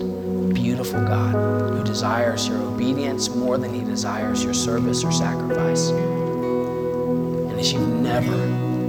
beautiful 0.52 1.00
God 1.04 1.34
who 1.72 1.84
desires 1.84 2.46
your 2.48 2.60
obedience 2.62 3.28
more 3.34 3.58
than 3.58 3.72
he 3.72 3.82
desires 3.82 4.44
your 4.44 4.54
service 4.54 5.04
or 5.04 5.12
sacrifice. 5.12 5.90
And 5.90 7.58
if 7.58 7.72
you've 7.72 7.88
never 7.88 8.36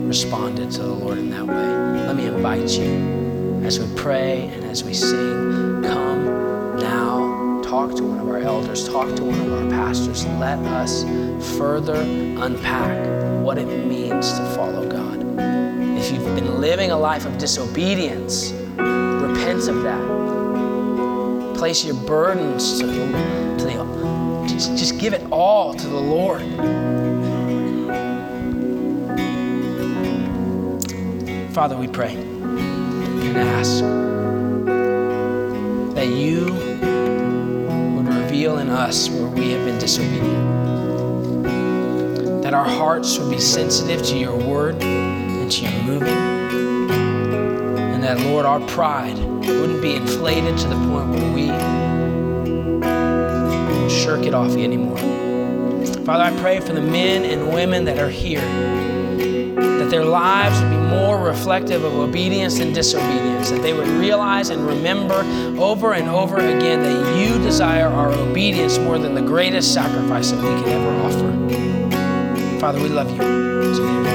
responded 0.07 0.71
to 0.71 0.83
the 0.83 0.93
Lord 0.93 1.17
in 1.17 1.29
that 1.31 1.45
way, 1.45 2.05
let 2.07 2.15
me 2.15 2.25
invite 2.25 2.69
you 2.77 3.61
as 3.63 3.79
we 3.79 3.87
pray 3.95 4.47
and 4.47 4.63
as 4.65 4.83
we 4.83 4.93
sing, 4.93 5.81
come 5.83 6.77
now, 6.77 7.61
talk 7.63 7.95
to 7.95 8.03
one 8.03 8.19
of 8.19 8.27
our 8.27 8.39
elders, 8.39 8.87
talk 8.87 9.15
to 9.15 9.23
one 9.23 9.39
of 9.39 9.53
our 9.53 9.69
pastors. 9.69 10.25
Let 10.25 10.59
us 10.59 11.03
further 11.57 12.01
unpack 12.01 13.43
what 13.43 13.57
it 13.57 13.85
means 13.85 14.31
to 14.33 14.45
follow 14.55 14.87
God 14.87 15.15
if 16.05 16.11
you've 16.11 16.35
been 16.35 16.61
living 16.61 16.91
a 16.91 16.97
life 16.97 17.25
of 17.25 17.35
disobedience, 17.39 18.51
repent 18.77 19.67
of 19.67 19.81
that. 19.81 20.14
Place 21.65 21.83
your 21.83 21.95
burdens 21.95 22.77
to 22.79 22.85
the, 22.85 22.93
to 23.57 23.65
the 23.65 24.45
just, 24.47 24.77
just 24.77 24.99
give 24.99 25.13
it 25.15 25.31
all 25.31 25.73
to 25.73 25.87
the 25.87 25.99
Lord. 25.99 26.43
Father, 31.55 31.75
we 31.75 31.87
pray 31.87 32.13
and 32.13 33.35
ask 33.35 33.79
that 35.95 36.05
you 36.05 36.53
would 37.95 38.13
reveal 38.13 38.59
in 38.59 38.69
us 38.69 39.09
where 39.09 39.25
we 39.25 39.49
have 39.49 39.65
been 39.65 39.79
disobedient. 39.79 41.43
That 42.43 42.53
our 42.53 42.69
hearts 42.69 43.17
would 43.17 43.31
be 43.31 43.39
sensitive 43.39 44.03
to 44.03 44.15
your 44.15 44.37
word 44.37 44.83
and 44.83 45.51
to 45.51 45.61
your 45.63 45.81
moving. 45.81 46.89
And 46.89 48.03
that, 48.03 48.19
Lord, 48.19 48.45
our 48.45 48.59
pride 48.67 49.17
wouldn't 49.47 49.81
be 49.81 49.95
inflated 49.95 50.57
to 50.59 50.67
the 50.67 50.75
point 50.75 51.09
where 51.09 51.31
we 51.33 51.47
shirk 53.89 54.25
it 54.25 54.33
off 54.33 54.51
anymore. 54.51 54.97
Father, 56.05 56.23
I 56.23 56.31
pray 56.39 56.59
for 56.59 56.73
the 56.73 56.81
men 56.81 57.23
and 57.25 57.53
women 57.53 57.85
that 57.85 57.97
are 57.97 58.09
here, 58.09 58.41
that 58.41 59.89
their 59.89 60.05
lives 60.05 60.59
would 60.61 60.69
be 60.69 60.77
more 60.77 61.17
reflective 61.17 61.83
of 61.83 61.93
obedience 61.93 62.59
and 62.59 62.73
disobedience, 62.73 63.49
that 63.49 63.61
they 63.61 63.73
would 63.73 63.87
realize 63.87 64.49
and 64.49 64.65
remember 64.65 65.23
over 65.59 65.93
and 65.93 66.07
over 66.07 66.37
again 66.37 66.81
that 66.81 67.17
you 67.17 67.37
desire 67.39 67.87
our 67.87 68.11
obedience 68.11 68.77
more 68.77 68.99
than 68.99 69.15
the 69.15 69.21
greatest 69.21 69.73
sacrifice 69.73 70.31
that 70.31 70.37
we 70.37 70.61
can 70.61 70.69
ever 70.69 70.91
offer. 71.03 72.59
Father, 72.59 72.81
we 72.81 72.89
love 72.89 73.09
you. 73.11 74.14